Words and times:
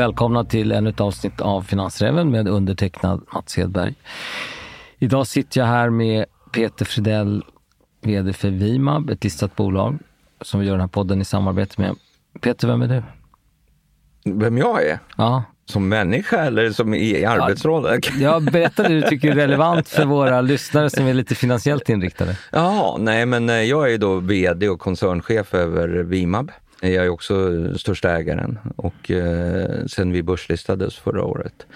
välkomna 0.00 0.44
till 0.44 0.72
ännu 0.72 0.90
ett 0.90 1.00
avsnitt 1.00 1.40
av 1.40 1.62
Finansräven 1.62 2.30
med 2.30 2.48
undertecknad 2.48 3.22
Mats 3.34 3.56
Hedberg. 3.56 3.94
Idag 4.98 5.26
sitter 5.26 5.60
jag 5.60 5.66
här 5.66 5.90
med 5.90 6.24
Peter 6.52 6.84
Fridell, 6.84 7.44
VD 8.02 8.32
för 8.32 8.50
Vimab, 8.50 9.10
ett 9.10 9.24
listat 9.24 9.56
bolag 9.56 9.98
som 10.40 10.60
vi 10.60 10.66
gör 10.66 10.72
den 10.72 10.80
här 10.80 10.88
podden 10.88 11.20
i 11.20 11.24
samarbete 11.24 11.80
med. 11.80 11.96
Peter, 12.40 12.68
vem 12.68 12.82
är 12.82 12.88
du? 12.88 13.02
Vem 14.32 14.58
jag 14.58 14.84
är? 14.84 14.98
Ja. 15.16 15.44
Som 15.64 15.88
människa 15.88 16.44
eller 16.44 16.70
som 16.70 16.94
i 16.94 17.24
arbetsroll? 17.24 18.00
Ja, 18.18 18.40
berätta 18.40 18.82
det 18.82 19.00
du 19.00 19.02
tycker 19.02 19.30
är 19.30 19.34
relevant 19.34 19.88
för 19.88 20.04
våra 20.04 20.40
lyssnare 20.40 20.90
som 20.90 21.06
är 21.06 21.14
lite 21.14 21.34
finansiellt 21.34 21.88
inriktade. 21.88 22.36
Ja, 22.52 22.96
nej 23.00 23.26
men 23.26 23.50
eh, 23.50 23.62
jag 23.62 23.92
är 23.92 23.98
då 23.98 24.14
VD 24.14 24.68
och 24.68 24.80
koncernchef 24.80 25.54
över 25.54 25.88
Vimab. 25.88 26.52
Jag 26.80 26.92
är 27.04 27.08
också 27.08 27.34
största 27.78 28.16
ägaren 28.16 28.58
och 28.76 29.10
eh, 29.10 29.86
sen 29.86 30.12
vi 30.12 30.22
börslistades 30.22 30.96
förra 30.96 31.24
året. 31.24 31.66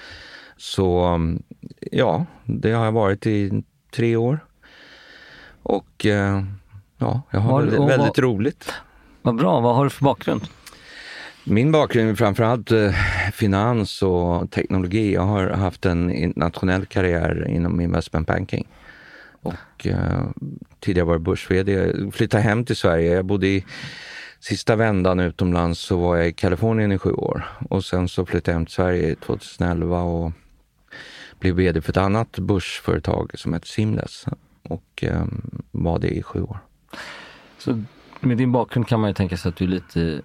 Så 0.56 1.00
mm, 1.04 1.42
ja, 1.80 2.26
det 2.44 2.72
har 2.72 2.84
jag 2.84 2.92
varit 2.92 3.26
i 3.26 3.62
tre 3.94 4.16
år. 4.16 4.38
Och 5.62 6.06
eh, 6.06 6.42
ja, 6.98 7.22
jag 7.30 7.40
har 7.40 7.60
väldigt, 7.60 7.78
och 7.80 7.88
väldigt 7.90 8.18
vad- 8.18 8.18
roligt. 8.18 8.72
Vad 9.22 9.36
bra, 9.36 9.60
vad 9.60 9.76
har 9.76 9.84
du 9.84 9.90
för 9.90 10.04
bakgrund? 10.04 10.42
Min 11.44 11.72
bakgrund 11.72 12.10
är 12.10 12.14
framförallt 12.14 12.70
eh, 12.70 12.90
finans 13.32 14.02
och 14.02 14.50
teknologi. 14.50 15.14
Jag 15.14 15.22
har 15.22 15.50
haft 15.50 15.86
en 15.86 16.10
internationell 16.10 16.86
karriär 16.86 17.46
inom 17.48 17.80
investment 17.80 18.26
banking. 18.26 18.68
Och 19.42 19.86
eh, 19.86 20.26
tidigare 20.80 21.06
var 21.06 21.18
börs 21.18 21.50
Jag 21.50 22.14
flyttade 22.14 22.42
hem 22.42 22.64
till 22.64 22.76
Sverige. 22.76 23.14
Jag 23.14 23.24
bodde 23.24 23.46
i 23.46 23.64
sista 24.44 24.76
vändan 24.76 25.20
utomlands 25.20 25.80
så 25.80 25.96
var 25.96 26.16
jag 26.16 26.28
i 26.28 26.32
Kalifornien 26.32 26.92
i 26.92 26.98
sju 26.98 27.12
år. 27.12 27.44
Och 27.70 27.84
sen 27.84 28.08
så 28.08 28.26
flyttade 28.26 28.50
jag 28.50 28.58
hem 28.58 28.66
till 28.66 28.74
Sverige 28.74 29.14
2011 29.14 30.02
och 30.02 30.32
blev 31.38 31.54
vd 31.54 31.80
för 31.80 31.90
ett 31.90 31.96
annat 31.96 32.38
börsföretag 32.38 33.30
som 33.34 33.54
heter 33.54 33.66
Simless. 33.66 34.24
Och 34.62 35.04
eh, 35.04 35.24
var 35.70 35.98
det 35.98 36.08
i 36.08 36.22
sju 36.22 36.42
år. 36.42 36.58
Så 37.58 37.82
med 38.20 38.36
din 38.36 38.52
bakgrund 38.52 38.88
kan 38.88 39.00
man 39.00 39.10
ju 39.10 39.14
tänka 39.14 39.36
sig 39.36 39.48
att 39.48 39.56
du 39.56 39.64
är 39.64 39.68
lite 39.68 40.22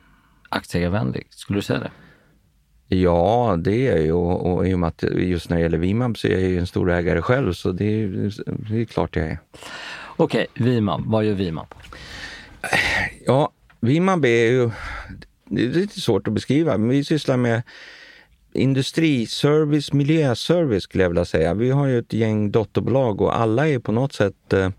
aktieägarvänlig. 0.50 1.28
Skulle 1.30 1.58
du 1.58 1.64
säga 1.64 1.80
det? 1.80 1.92
Ja, 2.96 3.58
det 3.60 3.88
är 3.88 4.02
ju 4.02 4.12
och, 4.12 4.54
och 4.54 4.68
i 4.68 4.74
och 4.74 4.80
med 4.80 4.88
att 4.88 5.04
just 5.04 5.50
när 5.50 5.58
det 5.58 5.64
gäller 5.64 5.78
Vimab 5.78 6.18
så 6.18 6.28
är 6.28 6.32
jag 6.32 6.42
ju 6.42 6.60
en 6.60 6.68
stor 6.68 6.92
ägare 6.92 7.22
själv 7.22 7.54
så 7.54 7.72
det 7.72 8.04
är, 8.04 8.08
det 8.70 8.82
är 8.82 8.86
klart 8.86 9.16
jag 9.16 9.26
är. 9.26 9.40
Okej, 10.18 10.48
Vimab. 10.54 11.06
Vad 11.06 11.26
gör 11.26 11.34
Vimab? 11.34 11.68
Ja, 13.26 13.52
Vimab 13.80 14.26
är 14.26 14.52
ju, 14.52 14.70
det 15.46 15.64
är 15.64 15.68
lite 15.68 16.02
svårt 16.02 16.28
att 16.28 16.34
beskriva, 16.34 16.78
men 16.78 16.90
vi 16.90 17.04
sysslar 17.04 17.38
med 17.38 17.62
industriservice, 18.54 19.94
miljöservice 19.94 20.84
skulle 20.84 21.04
jag 21.04 21.10
vilja 21.10 21.26
säga. 21.26 21.54
Vi 21.54 21.70
har 21.70 21.88
ju 21.88 22.00
ett 22.00 22.14
gäng 22.14 22.52
dotterbolag 22.52 23.22
och 23.22 23.40
alla 23.40 23.68
är 23.68 23.80
på 23.80 23.92
något 23.92 24.14
sätt 24.14 24.54
eh, 24.54 24.70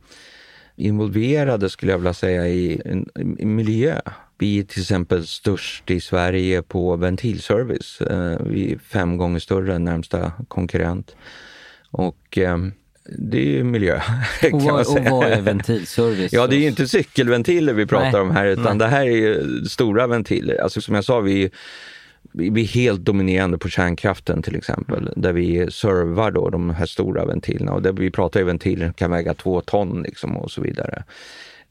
involverade 0.76 1.70
skulle 1.70 1.92
jag 1.92 1.98
vilja 1.98 2.14
säga 2.14 2.48
i, 2.48 2.80
i 3.38 3.44
miljö. 3.44 4.00
Vi 4.38 4.58
är 4.58 4.62
till 4.62 4.80
exempel 4.80 5.26
störst 5.26 5.90
i 5.90 6.00
Sverige 6.00 6.62
på 6.62 6.96
ventilservice. 6.96 8.00
Eh, 8.00 8.38
vi 8.46 8.72
är 8.72 8.78
fem 8.78 9.16
gånger 9.16 9.38
större 9.38 9.74
än 9.74 9.84
närmsta 9.84 10.32
konkurrent. 10.48 11.16
Och 11.90 12.38
eh, 12.38 12.58
det 13.08 13.58
är 13.58 13.64
miljö 13.64 14.00
kan 14.40 14.54
Och 14.54 14.62
man 14.62 14.72
vad, 14.72 14.80
och 14.80 14.86
säga. 14.86 15.10
vad 15.10 15.26
är 15.26 15.40
ventilservice? 15.40 16.32
Ja, 16.32 16.46
det 16.46 16.56
är 16.56 16.60
ju 16.60 16.66
inte 16.66 16.88
cykelventiler 16.88 17.72
vi 17.72 17.86
pratar 17.86 18.12
Nej. 18.12 18.20
om 18.20 18.30
här, 18.30 18.46
utan 18.46 18.64
Nej. 18.64 18.78
det 18.78 18.86
här 18.86 19.06
är 19.06 19.10
ju 19.10 19.64
stora 19.64 20.06
ventiler. 20.06 20.62
Alltså 20.62 20.80
som 20.80 20.94
jag 20.94 21.04
sa, 21.04 21.20
vi 21.20 21.44
är, 21.44 21.50
vi 22.32 22.50
vi 22.50 22.62
är 22.62 22.66
helt 22.66 23.00
dominerande 23.00 23.58
på 23.58 23.68
kärnkraften 23.68 24.42
till 24.42 24.56
exempel, 24.56 25.12
där 25.16 25.32
vi 25.32 25.70
servar 25.70 26.30
då 26.30 26.50
de 26.50 26.70
här 26.70 26.86
stora 26.86 27.24
ventilerna. 27.24 27.72
Och 27.72 27.82
där 27.82 27.92
vi 27.92 28.10
pratar 28.10 28.40
ju 28.40 28.46
ventiler 28.46 28.86
som 28.86 28.94
kan 28.94 29.10
väga 29.10 29.34
två 29.34 29.60
ton 29.60 30.02
liksom 30.02 30.36
och 30.36 30.50
så 30.50 30.60
vidare. 30.60 31.04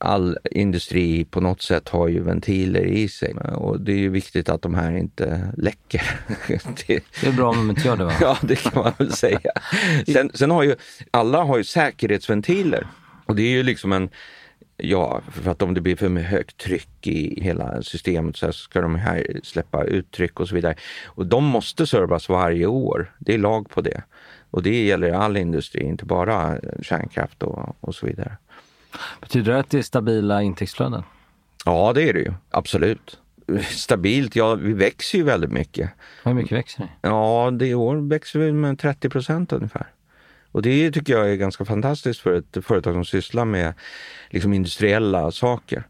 All 0.02 0.38
industri 0.52 1.26
på 1.26 1.42
något 1.42 1.62
sätt 1.62 1.90
har 1.90 2.08
ju 2.08 2.24
ventiler 2.24 2.86
i 2.86 3.08
sig 3.08 3.34
och 3.34 3.82
det 3.82 3.92
är 3.92 3.98
ju 3.98 4.10
viktigt 4.10 4.50
att 4.50 4.62
de 4.62 4.74
här 4.74 4.98
inte 4.98 5.54
läcker. 5.58 6.02
det, 6.88 7.04
Det 7.22 7.28
är 7.28 7.32
bra 7.32 7.50
om 7.50 7.58
de 7.58 7.70
inte 7.70 7.88
gör 7.88 7.98
det 7.98 8.06
va? 8.06 8.14
Ja, 8.22 8.38
det 8.42 8.56
kan 8.56 8.84
man 8.84 8.94
väl 8.98 9.14
säga. 9.14 9.52
Sen, 10.14 10.32
sen 10.34 10.52
har 10.52 10.64
ju 10.64 10.76
alla 11.12 11.44
har 11.44 11.58
ju 11.58 11.64
säkerhetsventiler 11.64 12.88
och 13.26 13.36
det 13.36 13.42
är 13.42 13.50
ju 13.50 13.64
liksom 13.64 13.94
en 13.94 14.10
Ja, 14.82 15.22
för 15.32 15.52
att 15.52 15.62
om 15.62 15.74
det 15.74 15.82
blir 15.82 15.96
för 15.96 16.10
högt 16.10 16.58
tryck 16.58 17.08
i 17.08 17.44
hela 17.44 17.82
systemet 17.82 18.38
så 18.38 18.52
ska 18.52 18.82
de 18.82 18.96
här 18.96 19.40
släppa 19.44 19.84
ut 19.84 20.12
tryck 20.12 20.40
och 20.40 20.48
så 20.48 20.56
vidare. 20.56 20.76
Och 21.06 21.26
de 21.26 21.44
måste 21.44 21.88
servas 21.88 22.30
varje 22.30 22.66
år. 22.66 23.14
Det 23.20 23.34
är 23.34 23.38
lag 23.38 23.70
på 23.70 23.82
det. 23.82 24.04
Och 24.52 24.64
det 24.64 24.86
gäller 24.86 25.12
all 25.12 25.38
industri, 25.38 25.84
inte 25.84 26.06
bara 26.06 26.58
kärnkraft 26.82 27.44
och, 27.44 27.76
och 27.80 27.96
så 27.96 28.06
vidare. 28.06 28.38
Betyder 29.22 29.52
det 29.54 29.60
att 29.60 29.70
det 29.70 29.78
är 29.78 29.82
stabila 29.82 30.42
intäktsflöden? 30.42 31.04
Ja, 31.66 31.94
det 31.94 32.10
är 32.10 32.14
det 32.14 32.20
ju. 32.20 32.34
Absolut. 32.52 33.20
Stabilt, 33.70 34.36
ja 34.36 34.56
vi 34.56 34.74
växer 34.74 35.18
ju 35.18 35.24
väldigt 35.24 35.52
mycket. 35.52 35.90
Hur 36.24 36.34
mycket 36.34 36.52
växer 36.58 36.82
ni? 36.82 36.88
Ja, 37.02 37.52
det 37.52 37.68
i 37.68 37.76
år 37.76 38.10
växer 38.10 38.40
vi 38.40 38.52
med 38.52 38.80
30 38.80 39.10
procent 39.10 39.54
ungefär. 39.54 39.88
Och 40.52 40.62
det 40.62 40.92
tycker 40.92 41.14
jag 41.14 41.32
är 41.32 41.36
ganska 41.36 41.66
fantastiskt 41.66 42.20
för 42.20 42.34
ett 42.34 42.66
företag 42.66 42.94
som 42.94 43.06
sysslar 43.06 43.46
med 43.46 43.74
liksom 44.30 44.54
industriella 44.54 45.32
saker. 45.32 45.84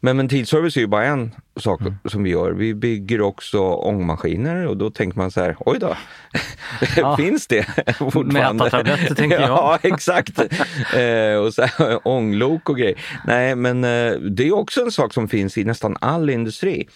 Men 0.00 0.16
ventilservice 0.16 0.76
är 0.76 0.80
ju 0.80 0.86
bara 0.86 1.04
en 1.04 1.34
sak 1.56 1.80
som 2.04 2.22
vi 2.22 2.30
gör. 2.30 2.52
Vi 2.52 2.74
bygger 2.74 3.20
också 3.20 3.58
ångmaskiner 3.60 4.66
och 4.66 4.76
då 4.76 4.90
tänker 4.90 5.18
man 5.18 5.30
så 5.30 5.40
här, 5.40 5.56
oj 5.60 5.78
då, 5.78 5.96
Ja. 6.96 7.16
finns 7.16 7.46
det 7.46 7.64
fortfarande? 7.98 8.32
Mätartabletter, 8.54 9.14
tänker 9.14 9.40
jag. 9.40 9.48
Ja, 9.48 9.78
exakt. 9.82 10.38
eh, 10.94 11.36
och 11.44 11.54
så 11.54 11.62
här, 11.62 12.00
ånglok 12.08 12.68
och 12.68 12.76
grejer. 12.78 13.00
Nej, 13.26 13.54
men 13.54 13.84
eh, 13.84 14.12
det 14.12 14.46
är 14.48 14.54
också 14.54 14.80
en 14.82 14.92
sak 14.92 15.14
som 15.14 15.28
finns 15.28 15.58
i 15.58 15.64
nästan 15.64 15.96
all 16.00 16.30
industri. 16.30 16.88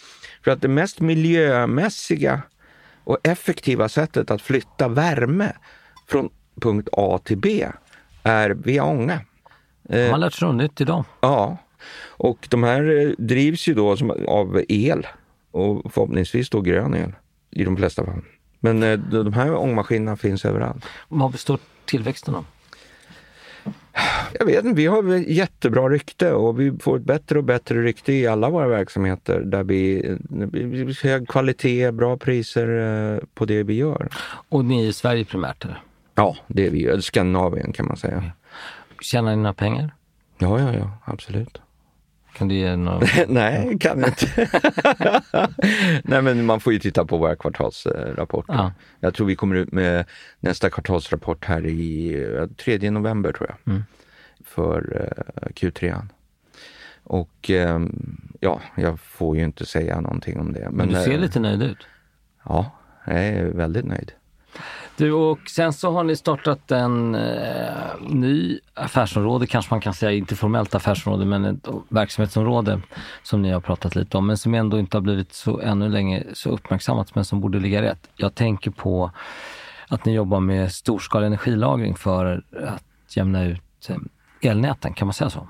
För 0.44 0.50
att 0.50 0.62
det 0.62 0.68
mest 0.68 1.00
miljömässiga 1.00 2.42
och 3.04 3.18
effektiva 3.22 3.88
sättet 3.88 4.30
att 4.30 4.42
flytta 4.42 4.88
värme 4.88 5.52
från 6.08 6.28
punkt 6.58 6.88
A 6.92 7.20
till 7.24 7.38
B 7.38 7.66
är 8.22 8.50
via 8.50 8.84
ånga. 8.84 9.20
Man 9.90 9.98
Eh, 9.98 10.10
har 10.10 10.18
lärt 10.18 10.32
sig 10.32 10.48
något 10.48 10.56
nytt 10.56 10.80
idag. 10.80 11.04
ja, 11.20 11.56
och 12.06 12.46
de 12.50 12.62
här 12.62 13.06
eh, 13.06 13.10
drivs 13.18 13.68
ju 13.68 13.74
då 13.74 13.96
som, 13.96 14.10
av 14.28 14.62
el 14.68 15.06
och 15.50 15.92
förhoppningsvis 15.92 16.50
då 16.50 16.60
grön 16.60 16.94
el 16.94 17.12
i 17.50 17.64
de 17.64 17.76
flesta 17.76 18.04
fall. 18.04 18.22
Men 18.60 18.82
eh, 18.82 18.98
de 18.98 19.32
här 19.32 19.54
ångmaskinerna 19.56 20.16
finns 20.16 20.44
överallt. 20.44 20.84
Vad 21.08 21.32
består 21.32 21.58
tillväxten 21.84 22.34
av? 22.34 22.44
Jag 24.38 24.46
vet 24.46 24.64
inte, 24.64 24.76
vi 24.76 24.86
har 24.86 25.14
jättebra 25.16 25.88
rykte 25.88 26.32
och 26.32 26.60
vi 26.60 26.78
får 26.80 26.96
ett 26.96 27.02
bättre 27.04 27.38
och 27.38 27.44
bättre 27.44 27.82
rykte 27.82 28.12
i 28.12 28.26
alla 28.26 28.50
våra 28.50 28.68
verksamheter 28.68 29.40
där 29.40 29.64
vi, 29.64 30.16
hög 31.02 31.28
kvalitet, 31.28 31.92
bra 31.92 32.16
priser 32.16 32.68
eh, 33.14 33.18
på 33.34 33.44
det 33.44 33.62
vi 33.62 33.74
gör. 33.74 34.08
Och 34.48 34.64
ni 34.64 34.84
är 34.84 34.88
i 34.88 34.92
Sverige 34.92 35.24
primärt? 35.24 35.64
eller? 35.64 35.82
Ja, 36.18 36.36
det 36.46 36.66
är 36.66 36.70
vi. 36.70 36.84
Eller 36.84 37.00
Skandinavien 37.00 37.72
kan 37.72 37.86
man 37.86 37.96
säga. 37.96 38.32
Tjänar 39.00 39.30
ni 39.30 39.36
några 39.36 39.54
pengar? 39.54 39.94
Ja, 40.38 40.60
ja, 40.60 40.74
ja, 40.74 40.90
absolut. 41.04 41.60
Kan 42.32 42.48
du 42.48 42.54
ge 42.54 42.76
några... 42.76 43.06
Nej, 43.28 43.78
kan 43.78 44.04
inte. 44.04 44.48
Nej, 46.04 46.22
men 46.22 46.46
man 46.46 46.60
får 46.60 46.72
ju 46.72 46.78
titta 46.78 47.04
på 47.04 47.16
våra 47.16 47.36
kvartalsrapporter. 47.36 48.54
Ja. 48.54 48.72
Jag 49.00 49.14
tror 49.14 49.26
vi 49.26 49.36
kommer 49.36 49.56
ut 49.56 49.72
med 49.72 50.04
nästa 50.40 50.70
kvartalsrapport 50.70 51.44
här 51.44 51.66
i 51.66 52.14
eh, 52.40 52.46
3 52.46 52.90
november 52.90 53.32
tror 53.32 53.48
jag. 53.48 53.72
Mm. 53.72 53.84
För 54.44 55.02
eh, 55.02 55.48
Q3. 55.48 56.08
Och 57.02 57.50
ehm, 57.50 58.20
ja, 58.40 58.60
jag 58.74 59.00
får 59.00 59.36
ju 59.36 59.44
inte 59.44 59.66
säga 59.66 60.00
någonting 60.00 60.40
om 60.40 60.52
det. 60.52 60.68
Men 60.70 60.88
du 60.88 60.94
ser 60.94 61.12
eh, 61.12 61.20
lite 61.20 61.40
nöjd 61.40 61.62
ut. 61.62 61.86
Ja, 62.44 62.70
jag 63.06 63.26
är 63.26 63.44
väldigt 63.44 63.84
nöjd. 63.84 64.12
Du, 64.98 65.12
och 65.12 65.38
sen 65.50 65.72
så 65.72 65.90
har 65.90 66.04
ni 66.04 66.16
startat 66.16 66.70
en 66.70 67.14
eh, 67.14 68.00
ny 68.00 68.60
affärsområde, 68.74 69.46
kanske 69.46 69.74
man 69.74 69.80
kan 69.80 69.94
säga, 69.94 70.12
inte 70.12 70.36
formellt 70.36 70.74
affärsområde, 70.74 71.24
men 71.24 71.44
ett 71.44 71.68
verksamhetsområde 71.88 72.80
som 73.22 73.42
ni 73.42 73.50
har 73.50 73.60
pratat 73.60 73.96
lite 73.96 74.16
om, 74.18 74.26
men 74.26 74.36
som 74.36 74.54
ändå 74.54 74.78
inte 74.78 74.96
har 74.96 75.02
blivit 75.02 75.32
så 75.32 75.60
ännu 75.60 75.88
länge 75.88 76.24
så 76.32 76.50
uppmärksammat, 76.50 77.14
men 77.14 77.24
som 77.24 77.40
borde 77.40 77.60
ligga 77.60 77.82
rätt. 77.82 78.08
Jag 78.16 78.34
tänker 78.34 78.70
på 78.70 79.10
att 79.88 80.04
ni 80.04 80.14
jobbar 80.14 80.40
med 80.40 80.72
storskalig 80.72 81.26
energilagring 81.26 81.96
för 81.96 82.42
att 82.66 83.16
jämna 83.16 83.44
ut 83.44 83.88
eh, 83.88 83.96
elnäten, 84.50 84.94
kan 84.94 85.06
man 85.06 85.14
säga 85.14 85.30
så? 85.30 85.48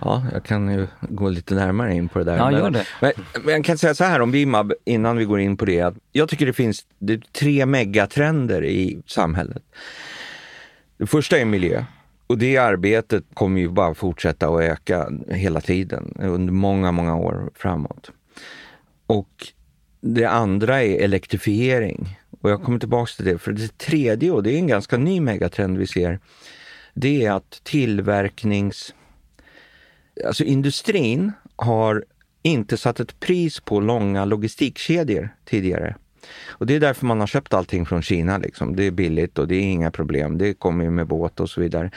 Ja, 0.00 0.26
jag 0.32 0.44
kan 0.44 0.72
ju 0.72 0.86
gå 1.00 1.28
lite 1.28 1.54
närmare 1.54 1.94
in 1.94 2.08
på 2.08 2.18
det 2.18 2.24
där. 2.24 2.36
Ja, 2.36 2.50
men, 2.50 2.60
gör 2.60 2.70
det. 2.70 2.86
Men, 3.00 3.12
men 3.44 3.54
jag 3.54 3.64
kan 3.64 3.78
säga 3.78 3.94
så 3.94 4.04
här 4.04 4.20
om 4.20 4.30
Vimab, 4.30 4.72
innan 4.84 5.16
vi 5.16 5.24
går 5.24 5.40
in 5.40 5.56
på 5.56 5.64
det. 5.64 5.80
Att 5.80 5.94
jag 6.12 6.28
tycker 6.28 6.46
det 6.46 6.52
finns 6.52 6.86
det 6.98 7.12
är 7.12 7.22
tre 7.32 7.66
megatrender 7.66 8.64
i 8.64 9.02
samhället. 9.06 9.62
Det 10.98 11.06
första 11.06 11.38
är 11.38 11.44
miljö. 11.44 11.84
Och 12.26 12.38
det 12.38 12.56
arbetet 12.56 13.24
kommer 13.34 13.60
ju 13.60 13.68
bara 13.68 13.94
fortsätta 13.94 14.48
att 14.48 14.60
öka 14.60 15.08
hela 15.28 15.60
tiden 15.60 16.14
under 16.18 16.52
många, 16.52 16.92
många 16.92 17.16
år 17.16 17.50
framåt. 17.54 18.10
Och 19.06 19.46
det 20.00 20.24
andra 20.24 20.82
är 20.82 21.04
elektrifiering. 21.04 22.18
Och 22.40 22.50
jag 22.50 22.62
kommer 22.62 22.78
tillbaka 22.78 23.10
till 23.16 23.24
det. 23.24 23.38
För 23.38 23.52
det 23.52 23.78
tredje, 23.78 24.30
och 24.30 24.42
det 24.42 24.52
är 24.52 24.58
en 24.58 24.66
ganska 24.66 24.96
ny 24.96 25.20
megatrend 25.20 25.78
vi 25.78 25.86
ser, 25.86 26.20
det 26.94 27.24
är 27.24 27.32
att 27.32 27.60
tillverknings... 27.62 28.94
Alltså 30.26 30.44
industrin 30.44 31.32
har 31.56 32.04
inte 32.42 32.76
satt 32.76 33.00
ett 33.00 33.20
pris 33.20 33.60
på 33.60 33.80
långa 33.80 34.24
logistikkedjor 34.24 35.28
tidigare. 35.44 35.96
Och 36.48 36.66
det 36.66 36.74
är 36.74 36.80
därför 36.80 37.06
man 37.06 37.20
har 37.20 37.26
köpt 37.26 37.54
allting 37.54 37.86
från 37.86 38.02
Kina. 38.02 38.38
Liksom. 38.38 38.76
Det 38.76 38.84
är 38.84 38.90
billigt 38.90 39.38
och 39.38 39.48
det 39.48 39.56
är 39.56 39.62
inga 39.62 39.90
problem. 39.90 40.38
Det 40.38 40.54
kommer 40.54 40.84
ju 40.84 40.90
med 40.90 41.06
båt 41.06 41.40
och 41.40 41.50
så 41.50 41.60
vidare. 41.60 41.90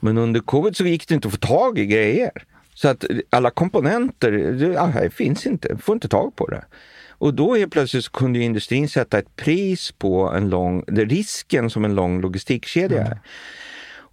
Men 0.00 0.18
under 0.18 0.40
covid 0.40 0.76
så 0.76 0.84
gick 0.84 1.08
det 1.08 1.14
inte 1.14 1.28
att 1.28 1.34
få 1.34 1.40
tag 1.40 1.78
i 1.78 1.86
grejer. 1.86 2.30
Så 2.74 2.88
att 2.88 3.04
alla 3.30 3.50
komponenter, 3.50 4.32
det, 4.32 5.10
finns 5.10 5.46
inte, 5.46 5.76
får 5.76 5.94
inte 5.94 6.08
tag 6.08 6.36
på 6.36 6.46
det. 6.46 6.64
Och 7.08 7.34
då 7.34 7.58
är 7.58 7.66
plötsligt 7.66 8.12
kunde 8.12 8.38
industrin 8.38 8.88
sätta 8.88 9.18
ett 9.18 9.36
pris 9.36 9.92
på 9.92 10.28
en 10.28 10.48
lång, 10.48 10.84
risken 10.86 11.70
som 11.70 11.84
en 11.84 11.94
lång 11.94 12.20
logistikkedja 12.20 13.00
är. 13.00 13.06
Mm. 13.06 13.18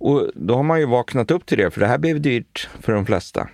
Och 0.02 0.32
då 0.36 0.56
har 0.56 0.64
man 0.64 0.80
ju 0.80 0.86
vaknat 0.86 1.32
upp 1.32 1.46
till 1.46 1.58
det, 1.58 1.72
för 1.72 1.82
det 1.82 1.88
här 1.88 1.98
blev 1.98 2.22
dyrt 2.22 2.70
för 2.80 2.94
de 2.94 3.06
flesta. 3.06 3.50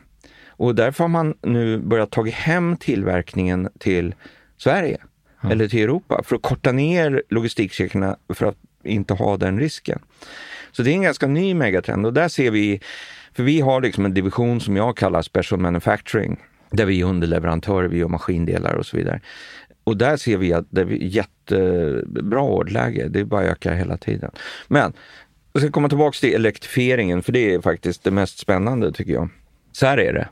Och 0.47 0.75
därför 0.75 1.03
har 1.03 1.09
man 1.09 1.33
nu 1.41 1.77
börjat 1.77 2.11
ta 2.11 2.25
hem 2.25 2.77
tillverkningen 2.77 3.69
till 3.79 4.15
Sverige 4.57 4.97
mm. 5.41 5.51
eller 5.51 5.67
till 5.67 5.83
Europa 5.83 6.21
för 6.23 6.35
att 6.35 6.41
korta 6.41 6.71
ner 6.71 7.23
logistikkedjorna 7.29 8.17
för 8.33 8.45
att 8.45 8.57
inte 8.83 9.13
ha 9.13 9.37
den 9.37 9.59
risken. 9.59 9.99
Så 10.71 10.83
det 10.83 10.91
är 10.91 10.93
en 10.93 11.01
ganska 11.01 11.27
ny 11.27 11.53
megatrend 11.53 12.05
och 12.05 12.13
där 12.13 12.27
ser 12.27 12.51
vi, 12.51 12.81
för 13.33 13.43
vi 13.43 13.61
har 13.61 13.81
liksom 13.81 14.05
en 14.05 14.13
division 14.13 14.61
som 14.61 14.75
jag 14.75 14.97
kallar 14.97 15.21
Special 15.21 15.61
Manufacturing, 15.61 16.39
där 16.71 16.85
vi 16.85 17.01
är 17.01 17.05
underleverantörer, 17.05 17.87
vi 17.87 17.97
gör 17.97 18.07
maskindelar 18.07 18.73
och 18.73 18.85
så 18.85 18.97
vidare. 18.97 19.21
Och 19.83 19.97
där 19.97 20.17
ser 20.17 20.37
vi 20.37 20.53
att 20.53 20.65
det 20.69 20.81
är 20.81 20.87
jättebra 20.91 22.41
orderläge, 22.41 23.07
det 23.07 23.25
bara 23.25 23.43
ökar 23.43 23.73
hela 23.73 23.97
tiden. 23.97 24.31
Men 24.67 24.93
jag 25.57 25.61
ska 25.61 25.71
komma 25.71 25.89
tillbaka 25.89 26.17
till 26.19 26.35
elektrifieringen, 26.35 27.23
för 27.23 27.31
det 27.31 27.53
är 27.53 27.61
faktiskt 27.61 28.03
det 28.03 28.11
mest 28.11 28.39
spännande 28.39 28.91
tycker 28.91 29.13
jag. 29.13 29.29
Så 29.71 29.85
här 29.85 29.97
är 29.97 30.13
det. 30.13 30.29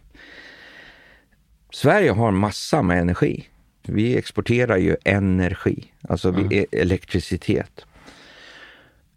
Sverige 1.74 2.12
har 2.12 2.32
massa 2.32 2.82
med 2.82 3.00
energi. 3.00 3.48
Vi 3.82 4.18
exporterar 4.18 4.78
ju 4.78 4.96
energi, 5.04 5.92
alltså 6.10 6.30
mm. 6.30 6.48
vi, 6.48 6.66
elektricitet. 6.72 7.86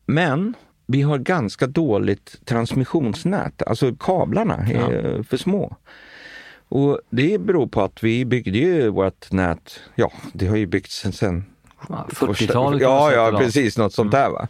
Men 0.06 0.54
vi 0.86 1.02
har 1.02 1.18
ganska 1.18 1.66
dåligt 1.66 2.40
transmissionsnät, 2.44 3.62
alltså 3.62 3.96
kablarna 3.96 4.56
är 4.56 5.16
ja. 5.16 5.22
för 5.22 5.36
små. 5.36 5.76
Och 6.68 7.00
det 7.10 7.40
beror 7.40 7.66
på 7.66 7.82
att 7.82 8.04
vi 8.04 8.24
byggde 8.24 8.58
ju 8.58 8.88
vårt 8.88 9.32
nät, 9.32 9.80
ja 9.94 10.12
det 10.32 10.46
har 10.46 10.56
ju 10.56 10.66
byggts 10.66 11.06
sen 11.12 11.44
40-talet? 11.86 12.82
Ja, 12.82 13.12
ja 13.12 13.38
precis, 13.38 13.78
något 13.78 13.92
sånt 13.92 14.14
mm. 14.14 14.22
där. 14.22 14.30
Va? 14.30 14.48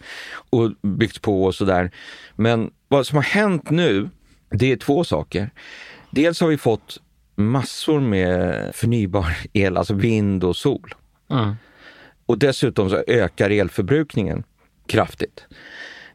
Och 0.50 0.72
byggts 0.82 1.18
på 1.18 1.44
och 1.44 1.54
sådär. 1.54 1.90
Men 2.36 2.70
vad 2.88 3.06
som 3.06 3.16
har 3.16 3.22
hänt 3.22 3.70
nu, 3.70 4.10
det 4.50 4.72
är 4.72 4.76
två 4.76 5.04
saker. 5.04 5.50
Dels 6.10 6.40
har 6.40 6.48
vi 6.48 6.58
fått 6.58 7.00
massor 7.34 8.00
med 8.00 8.74
förnybar 8.74 9.36
el, 9.52 9.76
alltså 9.76 9.94
vind 9.94 10.44
och 10.44 10.56
sol. 10.56 10.94
Mm. 11.30 11.54
Och 12.26 12.38
dessutom 12.38 12.90
så 12.90 13.04
ökar 13.06 13.50
elförbrukningen 13.50 14.44
kraftigt. 14.86 15.46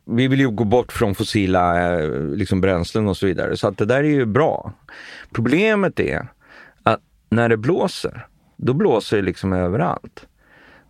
Vi 0.05 0.27
vill 0.27 0.39
ju 0.39 0.49
gå 0.49 0.63
bort 0.63 0.91
från 0.91 1.15
fossila 1.15 1.93
eh, 1.93 2.09
liksom, 2.09 2.61
bränslen 2.61 3.07
och 3.07 3.17
så 3.17 3.25
vidare, 3.25 3.57
så 3.57 3.67
att 3.67 3.77
det 3.77 3.85
där 3.85 4.03
är 4.03 4.03
ju 4.03 4.25
bra. 4.25 4.73
Problemet 5.31 5.99
är 5.99 6.27
att 6.83 6.99
när 7.29 7.49
det 7.49 7.57
blåser, 7.57 8.27
då 8.57 8.73
blåser 8.73 9.17
det 9.17 9.23
liksom 9.23 9.53
överallt. 9.53 10.25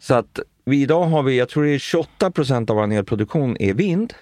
Så 0.03 0.13
att 0.13 0.39
vi 0.65 0.81
idag 0.81 1.03
har 1.03 1.23
vi, 1.23 1.37
jag 1.37 1.49
tror 1.49 1.63
det 1.63 1.71
är 1.71 1.79
28 1.79 2.31
procent 2.31 2.69
av 2.69 2.75
vår 2.75 2.93
elproduktion 2.93 3.57
är 3.59 3.73
vind. 3.73 4.13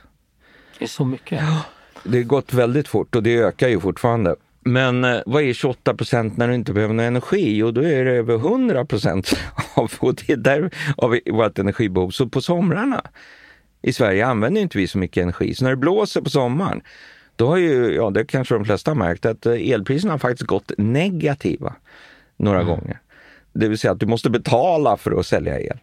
Det 0.80 0.86
är 0.86 0.89
så 0.89 1.06
mycket? 1.06 1.39
Ja, 1.42 1.66
det 2.04 2.18
har 2.18 2.24
gått 2.24 2.54
väldigt 2.54 2.88
fort 2.88 3.16
och 3.16 3.24
det 3.24 3.38
ökar 3.38 3.68
ju 3.68 3.80
fortfarande. 3.80 4.36
Men 4.60 5.04
eh, 5.04 5.22
vad 5.25 5.44
är 5.44 5.54
28 5.54 5.94
procent 5.94 6.38
när 6.38 6.48
du 6.48 6.56
inte 6.56 6.74
behöver 6.74 6.94
någon 6.94 7.06
energi? 7.06 7.63
Och 7.63 7.74
då 7.74 7.81
är 7.81 8.06
det 8.06 8.12
över 8.12 8.36
100 8.36 8.86
procent 8.86 9.38
av, 9.74 9.92
och 10.00 10.16
det 10.16 10.33
är 10.33 10.38
där 10.38 10.72
av 10.98 11.19
vårt 11.31 11.60
energibehov. 11.60 12.10
Så 12.10 12.30
på 12.30 12.42
somrarna 12.42 13.01
i 13.81 13.94
Sverige 13.94 14.25
använder 14.25 14.62
inte 14.62 14.77
vi 14.77 14.88
så 14.88 14.98
mycket 14.98 15.22
energi. 15.24 15.56
Så 15.56 15.63
när 15.63 15.72
det 15.72 15.77
blåser 15.77 16.22
på 16.22 16.30
sommaren, 16.30 16.81
då 17.36 17.48
har 17.48 17.57
ju, 17.57 17.95
ja 17.95 18.10
det 18.10 18.25
kanske 18.25 18.56
de 18.56 18.66
flesta 18.66 18.92
har 18.92 18.95
märkt, 18.95 19.25
att 19.25 19.45
eh, 19.45 19.72
elpriserna 19.72 20.13
har 20.13 20.18
faktiskt 20.18 20.48
gått 20.48 20.72
negativa 20.77 21.75
några 22.38 22.62
mm. 22.62 22.68
gånger. 22.68 23.00
Det 23.53 23.68
vill 23.68 23.77
säga 23.77 23.92
att 23.92 24.00
du 24.00 24.06
måste 24.06 24.30
betala 24.30 24.98
för 24.98 25.19
att 25.19 25.25
sälja 25.25 25.59
el. 25.59 25.77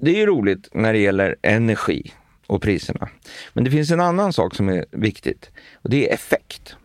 Det 0.00 0.10
är 0.10 0.16
ju 0.16 0.26
roligt 0.26 0.68
när 0.72 0.92
det 0.92 0.98
gäller 0.98 1.36
energi 1.42 2.12
och 2.46 2.62
priserna. 2.62 3.08
Men 3.52 3.64
det 3.64 3.70
finns 3.70 3.90
en 3.90 4.00
annan 4.00 4.32
sak 4.32 4.54
som 4.54 4.68
är 4.68 4.84
viktigt 4.90 5.50
och 5.74 5.90
det 5.90 6.10
är 6.10 6.14
effekt. 6.14 6.76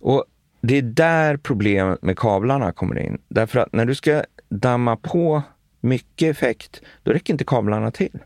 Och 0.00 0.24
det 0.60 0.78
är 0.78 0.82
där 0.82 1.36
problemet 1.36 2.02
med 2.02 2.18
kablarna 2.18 2.72
kommer 2.72 2.98
in. 2.98 3.18
Därför 3.28 3.58
att 3.58 3.72
när 3.72 3.84
du 3.84 3.94
ska 3.94 4.24
damma 4.48 4.96
på 4.96 5.42
mycket 5.80 6.36
effekt, 6.36 6.82
då 7.02 7.12
räcker 7.12 7.34
inte 7.34 7.44
kablarna 7.44 7.90
till. 7.90 8.18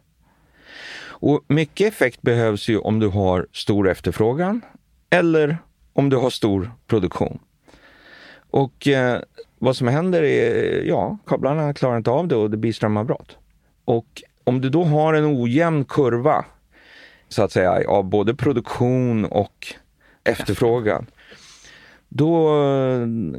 Och 1.03 1.45
mycket 1.49 1.89
effekt 1.89 2.23
behövs 2.23 2.69
ju 2.69 2.79
om 2.79 3.01
du 3.01 3.09
har 3.09 3.47
stor 3.53 3.89
efterfrågan 3.89 4.61
eller 5.11 5.59
om 5.93 6.11
du 6.11 6.17
har 6.17 6.31
stor 6.31 6.71
produktion. 6.87 7.39
Och 8.51 8.89
eh, 8.89 9.21
vad 9.65 9.77
som 9.77 9.89
händer 9.89 10.23
är, 10.23 10.83
ja, 10.83 11.19
kablarna 11.27 11.75
klarar 11.75 11.97
inte 11.97 12.11
av 12.11 12.29
det 12.29 12.37
och 12.37 12.51
det 12.51 12.57
blir 12.57 12.73
strömavbrott. 12.73 13.37
Och 13.85 14.23
om 14.45 14.61
du 14.61 14.71
då 14.71 14.85
har 14.85 15.15
en 15.15 15.43
ojämn 15.43 15.85
kurva, 15.85 16.45
så 17.29 17.43
att 17.43 17.53
säga, 17.53 17.89
av 17.89 18.05
både 18.05 18.35
produktion 18.35 19.25
och 19.25 19.67
efterfrågan, 20.25 21.07
då, 22.09 22.49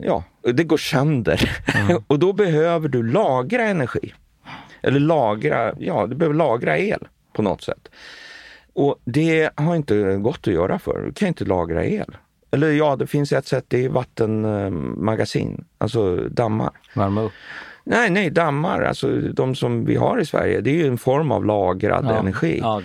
ja, 0.04 0.24
det 0.42 0.64
går 0.64 0.78
sönder. 0.78 1.64
Mm. 1.76 2.04
och 2.08 2.20
då 2.20 2.34
behöver 2.34 2.90
du 2.90 3.12
lagra 3.12 3.64
energi. 3.64 4.14
Eller 4.82 5.00
lagra, 5.00 5.74
ja, 5.80 6.08
du 6.08 6.16
behöver 6.16 6.36
lagra 6.36 6.78
el 6.78 7.08
på 7.34 7.42
något 7.42 7.64
sätt. 7.64 7.90
Och 8.74 9.02
det 9.06 9.50
har 9.56 9.76
inte 9.76 10.18
gått 10.18 10.48
att 10.48 10.54
göra 10.54 10.80
för. 10.80 11.02
Du 11.06 11.14
kan 11.14 11.28
inte 11.28 11.46
lagra 11.46 11.86
el. 11.86 12.18
Eller 12.56 12.72
ja, 12.72 12.96
det 12.96 13.08
finns 13.08 13.32
ett 13.32 13.48
sätt, 13.48 13.66
det 13.68 13.86
är 13.86 13.90
vattenmagasin, 13.90 15.66
alltså 15.78 16.16
dammar. 16.16 16.72
Värma 16.94 17.22
upp? 17.22 17.32
Nej, 17.84 18.10
nej, 18.10 18.30
dammar, 18.30 18.82
alltså 18.82 19.08
de 19.22 19.56
som 19.56 19.86
vi 19.86 19.96
har 19.96 20.20
i 20.20 20.26
Sverige, 20.26 20.62
det 20.62 20.70
är 20.70 20.76
ju 20.76 20.88
en 20.88 20.98
form 20.98 21.32
av 21.32 21.46
lagrad 21.46 22.06
ja, 22.06 22.20
energi. 22.20 22.60
Ja. 22.62 22.82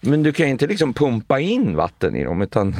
Men 0.00 0.22
du 0.22 0.32
kan 0.32 0.46
inte 0.46 0.66
liksom 0.66 0.94
pumpa 0.94 1.40
in 1.40 1.76
vatten 1.76 2.16
i 2.16 2.24
dem, 2.24 2.42
utan 2.42 2.72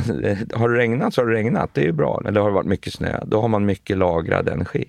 har 0.55 0.69
det 0.69 0.79
regnat 0.79 1.15
så 1.15 1.21
har 1.21 1.27
det 1.27 1.35
regnat, 1.35 1.71
det 1.73 1.81
är 1.81 1.85
ju 1.85 1.93
bra. 1.93 2.23
Eller 2.27 2.41
har 2.41 2.49
det 2.49 2.55
varit 2.55 2.67
mycket 2.67 2.93
snö, 2.93 3.21
då 3.27 3.41
har 3.41 3.49
man 3.49 3.67
mycket 3.67 3.97
lagrad 3.97 4.49
energi. 4.49 4.85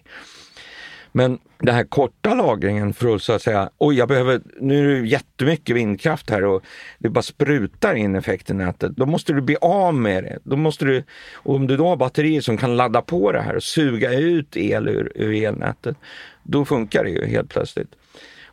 Men 1.18 1.40
den 1.58 1.76
här 1.76 1.84
korta 1.84 2.34
lagringen 2.34 2.94
för 2.94 3.16
att 3.16 3.22
så 3.22 3.34
att 3.34 3.42
säga, 3.42 3.70
oj 3.78 3.98
jag 3.98 4.08
behöver, 4.08 4.42
nu 4.60 4.98
är 4.98 5.02
det 5.02 5.08
jättemycket 5.08 5.76
vindkraft 5.76 6.30
här 6.30 6.44
och 6.44 6.64
det 6.98 7.10
bara 7.10 7.22
sprutar 7.22 7.96
in 7.96 8.16
effekt 8.16 8.50
i 8.50 8.54
nätet. 8.54 8.92
Då 8.92 9.06
måste 9.06 9.34
du 9.34 9.42
bli 9.42 9.58
av 9.62 9.94
med 9.94 10.24
det. 10.24 10.40
Då 10.44 10.56
måste 10.56 10.86
du, 10.86 11.04
och 11.34 11.56
om 11.56 11.68
du 11.68 11.78
då 11.78 11.88
har 11.88 11.96
batterier 11.96 12.42
som 12.42 12.58
kan 12.58 12.78
ladda 12.78 13.02
på 13.02 13.32
det 13.32 13.42
här 13.42 13.56
och 13.56 13.64
suga 13.64 14.14
ut 14.14 14.58
el 14.58 14.88
ur, 14.88 15.12
ur 15.16 15.44
elnätet, 15.44 15.98
då 16.44 16.66
funkar 16.66 17.04
det 17.04 17.10
ju 17.10 17.26
helt 17.26 17.50
plötsligt. 17.50 17.96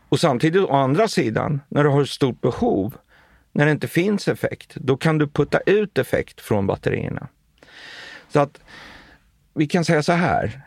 Och 0.09 0.21
samtidigt 0.21 0.63
å 0.63 0.73
andra 0.73 1.09
sidan, 1.09 1.61
när 1.69 1.85
du 1.85 1.91
har 1.91 2.03
ett 2.03 2.09
stort 2.09 2.41
behov, 2.41 2.95
när 3.53 3.67
det 3.67 3.73
inte 3.73 3.89
finns 3.89 4.29
effekt, 4.29 4.75
då 4.75 4.97
kan 4.97 5.19
du 5.19 5.29
putta 5.29 5.61
ut 5.61 5.99
effekt 5.99 6.41
från 6.41 6.67
batterierna. 6.67 7.29
Så 8.33 8.41
att 8.41 8.61
vi 9.55 9.67
kan 9.67 9.85
säga 9.85 10.03
så 10.03 10.13
här, 10.13 10.63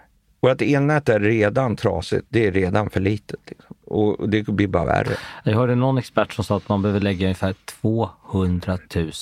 vårt 0.46 0.62
elnät 0.62 1.10
är 1.10 1.20
redan 1.20 1.76
trasigt, 1.76 2.26
det 2.30 2.48
är 2.48 2.52
redan 2.52 2.90
för 2.90 3.00
litet. 3.00 3.40
Liksom. 3.48 3.76
Och 3.88 4.30
det 4.30 4.48
blir 4.48 4.68
bara 4.68 4.86
värre. 4.86 5.12
Jag 5.44 5.54
hörde 5.54 5.76
någon 5.76 5.98
expert 5.98 6.34
som 6.34 6.44
sa 6.44 6.58
att 6.58 6.70
man 6.70 6.82
behöver 6.82 7.00
lägga 7.00 7.26
ungefär 7.26 7.56
200 7.82 8.78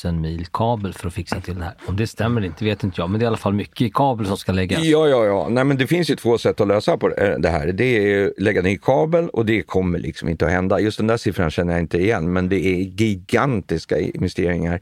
000 0.05 0.13
mil 0.13 0.45
kabel 0.45 0.93
för 0.93 1.07
att 1.07 1.13
fixa 1.13 1.41
till 1.41 1.55
det 1.55 1.63
här. 1.63 1.73
Om 1.85 1.95
det 1.95 2.07
stämmer 2.07 2.45
inte 2.45 2.65
vet 2.65 2.83
inte 2.83 3.01
jag, 3.01 3.09
men 3.09 3.19
det 3.19 3.23
är 3.23 3.25
i 3.25 3.27
alla 3.27 3.37
fall 3.37 3.53
mycket 3.53 3.93
kabel 3.93 4.25
som 4.25 4.37
ska 4.37 4.51
läggas. 4.51 4.83
Ja, 4.83 5.07
ja, 5.07 5.25
ja. 5.25 5.47
Nej, 5.49 5.63
men 5.63 5.77
det 5.77 5.87
finns 5.87 6.09
ju 6.09 6.15
två 6.15 6.37
sätt 6.37 6.61
att 6.61 6.67
lösa 6.67 6.97
på 6.97 7.09
det 7.09 7.49
här. 7.49 7.67
Det 7.67 7.83
är 7.83 8.27
att 8.27 8.33
lägga 8.37 8.61
ny 8.61 8.77
kabel 8.77 9.29
och 9.29 9.45
det 9.45 9.61
kommer 9.61 9.99
liksom 9.99 10.29
inte 10.29 10.45
att 10.45 10.51
hända. 10.51 10.79
Just 10.79 10.97
den 10.97 11.07
där 11.07 11.17
siffran 11.17 11.51
känner 11.51 11.73
jag 11.73 11.81
inte 11.81 11.97
igen, 11.97 12.33
men 12.33 12.49
det 12.49 12.65
är 12.65 12.75
gigantiska 12.75 13.99
investeringar 13.99 14.79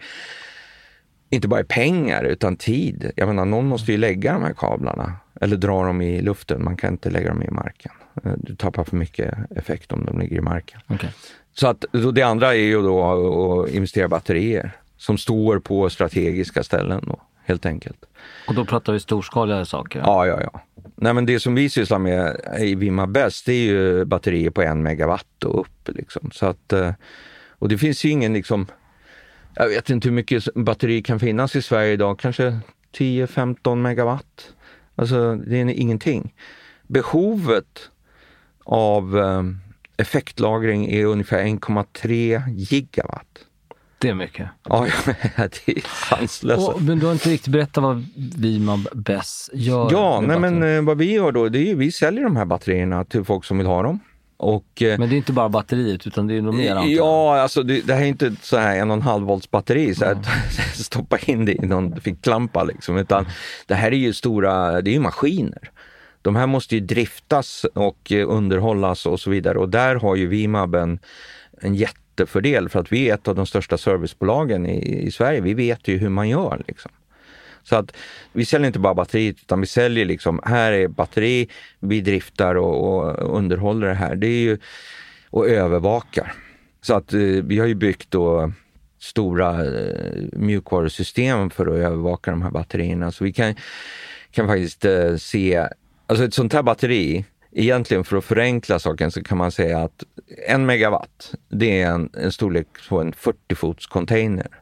inte 1.30 1.48
bara 1.48 1.60
i 1.60 1.64
pengar 1.64 2.24
utan 2.24 2.56
tid. 2.56 3.12
Jag 3.16 3.28
menar, 3.28 3.46
någon 3.46 3.66
måste 3.66 3.92
ju 3.92 3.98
lägga 3.98 4.34
de 4.34 4.44
här 4.44 4.54
kablarna 4.54 5.14
eller 5.42 5.58
dra 5.58 5.86
dem 5.86 6.02
i 6.02 6.22
luften. 6.22 6.64
Man 6.64 6.78
kan 6.78 6.92
inte 6.92 7.10
lägga 7.10 7.30
dem 7.30 7.44
i 7.44 7.50
marken. 7.50 7.92
Eh, 8.24 8.32
du 8.38 8.56
tappar 8.56 8.84
för 8.84 8.96
mycket 8.96 9.52
effekt 9.56 9.92
om 9.92 10.06
de 10.06 10.20
ligger 10.20 10.38
i 10.38 10.42
marken. 10.42 10.80
Okay. 10.90 11.10
Så 11.54 11.68
att, 11.68 11.86
det 12.14 12.22
andra 12.22 12.56
är 12.56 12.60
ju 12.60 12.82
då 12.82 13.04
att 13.04 13.70
investera 13.70 14.06
i 14.06 14.08
batterier 14.08 14.72
som 14.98 15.18
står 15.18 15.60
på 15.60 15.90
strategiska 15.90 16.64
ställen. 16.64 17.04
Då. 17.08 17.20
helt 17.44 17.66
enkelt. 17.66 18.06
Och 18.48 18.56
då 18.56 18.66
pratar 18.66 18.94
vi 18.94 19.00
storskaliga 19.00 19.66
saker? 19.66 20.00
Ja, 20.00 20.28
ja, 20.28 20.40
ja. 20.42 20.62
Nej, 20.96 21.14
men 21.14 21.26
det 21.26 21.40
som 21.40 21.56
vi 21.56 21.70
sysslar 21.70 22.00
med 22.00 22.42
i 22.60 22.76
Vimma 22.76 23.08
Bäst, 23.08 23.46
det 23.46 23.54
är 23.54 23.64
ju 23.64 24.06
batterier 24.06 24.50
på 24.50 24.62
en 24.62 24.84
megawatt 24.84 25.44
och 25.44 25.60
upp. 25.60 25.90
Liksom. 25.90 26.32
Så 26.34 26.46
att, 26.46 26.74
eh, 26.74 26.94
och 27.50 27.70
det 27.70 27.78
finns 27.78 28.06
ju 28.06 28.10
ingen, 28.10 28.34
liksom, 28.34 28.68
jag 29.56 29.70
vet 29.70 29.90
inte 29.90 30.08
hur 30.08 30.16
mycket 30.16 30.54
batteri 30.56 31.02
kan 31.02 31.20
finnas 31.20 31.56
i 31.56 31.62
Sverige 31.62 31.94
idag, 31.94 32.20
kanske 32.20 32.60
10-15 32.98 33.82
megawatt. 33.82 34.54
Alltså 35.02 35.36
det 35.36 35.60
är 35.60 35.70
ingenting. 35.70 36.34
Behovet 36.88 37.90
av 38.64 39.20
eh, 39.20 39.44
effektlagring 39.98 40.92
är 40.92 41.06
ungefär 41.06 41.44
1,3 41.44 42.50
gigawatt. 42.50 43.46
Det 43.98 44.10
är 44.10 44.14
mycket. 44.14 44.50
Ja, 44.64 44.88
det 45.66 45.68
är 45.68 46.08
sanslöst. 46.10 46.80
Men 46.80 47.00
du 47.00 47.06
har 47.06 47.14
inte 47.14 47.30
riktigt 47.30 47.52
berättat 47.52 47.84
vad 47.84 48.06
Vimab 48.38 48.88
Bess 48.94 49.50
gör? 49.54 49.90
Ja, 49.92 50.22
nej, 50.28 50.40
men 50.40 50.64
eh, 50.64 50.82
vad 50.82 50.98
vi 50.98 51.12
gör 51.12 51.32
då, 51.32 51.50
det 51.50 51.60
är 51.60 51.66
ju 51.66 51.76
vi 51.76 51.92
säljer 51.92 52.24
de 52.24 52.36
här 52.36 52.46
batterierna 52.46 53.06
till 53.06 53.24
folk 53.24 53.46
som 53.46 53.58
vill 53.58 53.68
ha 53.68 53.84
dem. 53.84 54.00
Och, 54.42 54.82
eh, 54.82 55.00
men 55.00 55.10
det 55.10 55.16
är 55.16 55.18
inte 55.18 55.34
bara 55.34 55.50
batteriet 55.50 56.08
utan 56.08 56.28
det 56.28 56.38
är 56.38 56.42
nog 56.42 56.54
mer? 56.54 56.84
Ja, 56.88 57.42
alltså 57.42 57.64
det, 57.64 57.82
det 57.88 57.94
här 57.94 58.02
är 58.02 58.08
inte 58.08 58.36
så 58.42 58.58
här 58.58 58.78
en 58.78 58.92
och 58.92 58.98
en 58.98 59.02
halv 59.02 59.26
volts 59.26 59.52
batteri, 59.52 59.96
så 59.96 60.06
här, 60.06 60.12
mm. 60.12 60.26
stoppa 60.74 61.18
in 61.18 61.46
det 61.46 61.54
i 61.54 61.66
någon 61.66 62.02
ficklampa 62.02 62.64
liksom, 62.64 62.98
utan 62.98 63.26
det 63.66 63.76
här 63.76 63.92
är 63.92 63.96
ju 63.96 64.14
stora, 64.14 64.82
det 64.82 64.92
är 64.92 64.94
ju 64.94 65.00
maskiner. 65.00 65.72
De 66.22 66.36
här 66.36 66.48
måste 66.48 66.76
ju 66.76 66.82
driftas 66.82 67.66
och 67.74 68.12
eh, 68.12 68.30
underhållas 68.30 69.06
och 69.06 69.20
så 69.20 69.30
vidare 69.30 69.58
och 69.58 69.70
där 69.70 69.96
har 69.96 70.16
ju 70.16 70.28
Vimab 70.28 70.76
en, 70.76 71.00
en 71.62 71.76
jättefördel 71.76 72.70
för 72.70 72.80
att 72.80 72.92
vi 72.92 73.10
är 73.10 73.14
ett 73.14 73.28
av 73.28 73.36
de 73.36 73.46
största 73.46 73.78
servicebolagen 73.78 74.66
i, 74.66 75.02
i 75.02 75.12
Sverige. 75.12 75.42
Vi 75.42 75.54
vet 75.54 75.88
ju 75.88 75.98
hur 75.98 76.10
man 76.10 76.30
gör. 76.30 76.64
Liksom. 76.68 76.92
Så 77.64 77.76
att 77.76 77.98
vi 78.34 78.46
säljer 78.46 78.68
inte 78.68 78.80
bara 78.80 78.94
batteriet 78.94 79.36
utan 79.42 79.62
vi 79.62 79.68
säljer 79.68 80.06
liksom, 80.06 80.40
här 80.46 80.72
är 80.72 80.88
batteri, 80.88 81.50
vi 81.80 82.02
driftar 82.02 82.56
och, 82.56 83.02
och 83.02 83.38
underhåller 83.38 83.88
det 83.88 83.94
här. 83.94 84.16
Det 84.16 84.28
är 84.28 84.42
ju, 84.42 84.58
och 85.30 85.50
övervakar. 85.50 86.34
Så 86.82 86.94
att 86.94 87.14
eh, 87.14 87.20
vi 87.20 87.60
har 87.60 87.68
ju 87.68 87.76
byggt 87.76 88.12
då 88.12 88.52
stora 89.00 89.66
eh, 89.66 90.24
mjukvarusystem 90.32 91.50
för 91.50 91.68
att 91.68 91.74
övervaka 91.74 92.32
de 92.32 92.42
här 92.42 92.52
batterierna. 92.52 93.12
Så 93.12 93.24
vi 93.24 93.34
kan, 93.34 93.56
kan 94.32 94.48
faktiskt 94.48 94.86
eh, 94.86 95.16
se, 95.16 95.68
alltså 96.08 96.26
ett 96.26 96.34
sånt 96.34 96.54
här 96.54 96.64
batteri, 96.64 97.26
egentligen 97.52 98.04
för 98.04 98.18
att 98.18 98.26
förenkla 98.26 98.80
saken 98.80 99.12
så 99.12 99.24
kan 99.24 99.38
man 99.38 99.52
säga 99.52 99.80
att 99.80 100.04
en 100.48 100.66
megawatt, 100.66 101.34
det 101.50 101.82
är 101.82 101.92
en, 101.92 102.10
en 102.14 102.32
storlek 102.32 102.68
på 102.90 103.02
en 103.02 103.14
40 103.14 103.56
fots 103.56 103.88
container. 103.88 104.61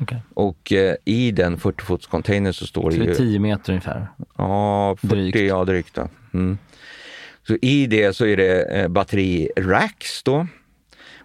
Okay. 0.00 0.18
Och 0.34 0.72
eh, 0.72 0.96
i 1.04 1.30
den 1.30 1.58
40 1.58 1.84
fots 1.84 2.06
container 2.06 2.52
så 2.52 2.66
står 2.66 2.90
så 2.90 2.98
det 2.98 3.04
ju... 3.04 3.14
10 3.14 3.38
meter 3.38 3.72
ungefär? 3.72 4.06
Ja, 4.36 4.96
40, 5.00 5.16
drygt. 5.16 5.38
ja 5.38 5.64
drygt. 5.64 5.98
Mm. 6.34 6.58
Så 7.46 7.56
i 7.62 7.86
det 7.86 8.16
så 8.16 8.26
är 8.26 8.36
det 8.36 8.62
eh, 8.62 8.88
batteriracks 8.88 10.22
då. 10.22 10.46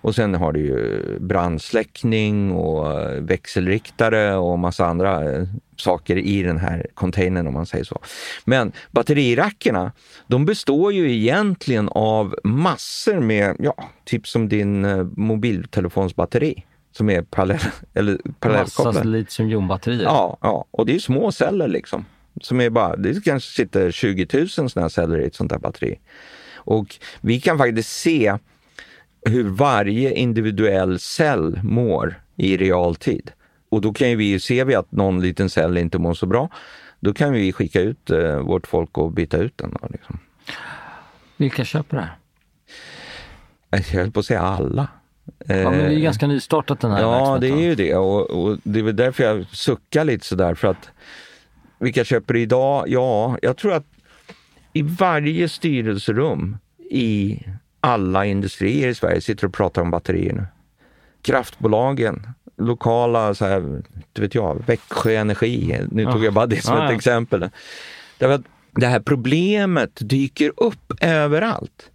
Och 0.02 0.16
sen 0.16 0.36
har 0.36 0.52
du 0.52 0.60
ju 0.60 1.20
brandsläckning 1.20 2.52
och 2.52 3.02
eh, 3.02 3.22
växelriktare 3.22 4.36
och 4.36 4.60
massa 4.60 4.86
andra 4.86 5.32
eh, 5.32 5.44
saker 5.76 6.18
i 6.18 6.44
den 6.44 6.58
här 6.58 6.88
containern 6.94 7.48
om 7.48 7.54
man 7.54 7.66
säger 7.66 7.84
så. 7.84 8.02
Men 8.46 8.72
batterirackerna, 8.92 9.92
de 10.28 10.46
består 10.46 10.94
ju 10.94 11.14
egentligen 11.14 11.90
av 11.90 12.36
massor 12.44 13.20
med, 13.20 13.56
ja, 13.60 13.90
typ 14.06 14.28
som 14.28 14.50
din 14.50 14.86
eh, 14.86 15.04
mobiltelefonsbatteri 15.04 16.64
som 16.92 17.10
är 17.10 17.22
parallell, 17.22 17.60
eller 17.94 18.18
parallellkopplade. 18.40 18.98
Massa 18.98 19.10
litiumjonbatterier? 19.10 20.04
Ja, 20.04 20.38
ja, 20.42 20.66
och 20.72 20.86
det 20.86 20.96
är 20.96 21.00
små 21.00 21.32
celler 21.32 21.68
liksom. 21.68 22.06
Som 22.42 22.62
är 22.62 22.70
bara, 22.70 22.96
det 22.96 23.24
kanske 23.24 23.52
sitter 23.52 23.92
20 23.92 24.28
000 24.34 24.50
sådana 24.50 24.90
celler 24.90 25.20
i 25.20 25.26
ett 25.26 25.36
sånt 25.36 25.52
där 25.52 25.60
batteri. 25.60 26.00
Och 26.56 26.96
vi 27.22 27.42
kan 27.42 27.58
faktiskt 27.58 27.90
se 27.90 28.38
hur 29.26 29.50
varje 29.50 30.14
individuell 30.14 31.00
cell 31.00 31.60
mår 31.64 32.22
i 32.36 32.58
realtid. 32.58 33.32
Och 33.70 33.82
då 33.82 33.94
kan 33.94 34.18
vi 34.18 34.26
ju 34.26 34.40
se 34.40 34.64
vi 34.64 34.76
att 34.76 34.92
någon 34.92 35.22
liten 35.22 35.50
cell 35.50 35.78
inte 35.78 36.00
mår 36.00 36.14
så 36.14 36.26
bra. 36.26 36.50
Då 37.00 37.14
kan 37.14 37.34
vi 37.34 37.54
skicka 37.54 37.82
ut 37.82 38.10
eh, 38.10 38.40
vårt 38.40 38.68
folk 38.68 38.98
och 38.98 39.12
byta 39.12 39.38
ut 39.38 39.58
den. 39.58 39.78
Då, 39.82 39.88
liksom. 39.92 40.20
Vilka 41.38 41.66
köper 41.66 41.98
det 41.98 42.04
här? 42.04 42.18
Jag 43.70 43.80
höll 43.80 44.12
på 44.12 44.20
att 44.20 44.26
säga 44.26 44.42
alla. 44.42 44.88
Ja, 45.48 45.56
men 45.56 45.74
det 45.74 45.86
är 45.86 45.92
eh, 45.92 46.00
ganska 46.00 46.28
nystartat 46.28 46.80
den 46.80 46.92
här 46.92 47.02
Ja, 47.02 47.38
det 47.42 47.48
är 47.48 47.62
ju 47.62 47.76
det 47.76 47.96
och, 47.96 48.30
och, 48.30 48.58
det 48.64 48.80
är 48.80 48.84
väl 48.84 48.96
därför 48.96 49.24
jag 49.24 49.46
suckar 49.52 50.06
lite 50.06 50.26
sådär 50.26 50.56
för 50.56 50.68
att 50.68 50.90
vilka 51.80 52.04
köper 52.04 52.36
idag? 52.36 52.86
Ja, 52.90 53.38
jag 53.42 53.58
tror 53.58 53.74
att 53.74 53.86
i 54.74 54.82
varje 54.82 55.50
styrelserum 55.50 56.58
i 56.90 57.40
alla 57.80 58.26
industrier 58.26 58.88
i 58.88 58.96
Sverige 58.96 59.22
sitter 59.22 59.48
och 59.48 59.54
pratar 59.54 59.82
om 59.82 59.92
batterier 59.92 60.34
nu. 60.34 60.46
Kraftbolagen, 61.22 62.28
lokala, 62.58 63.34
så 63.34 63.46
här, 63.46 63.84
inte 63.96 64.22
vet 64.22 64.36
jag, 64.36 64.64
Växjö 64.66 65.12
Energi. 65.12 65.80
Nu 65.92 66.06
tog 66.06 66.24
jag 66.24 66.34
bara 66.34 66.46
det 66.46 66.62
som 66.62 66.78
ah, 66.78 66.84
ett 66.84 66.92
ja. 66.92 66.96
exempel. 66.96 67.50
Därför 68.18 68.36
att 68.36 68.46
det 68.72 68.88
här 68.88 69.00
problemet 69.00 69.92
dyker 69.96 70.52
upp 70.58 70.94
överallt. 71.02 71.92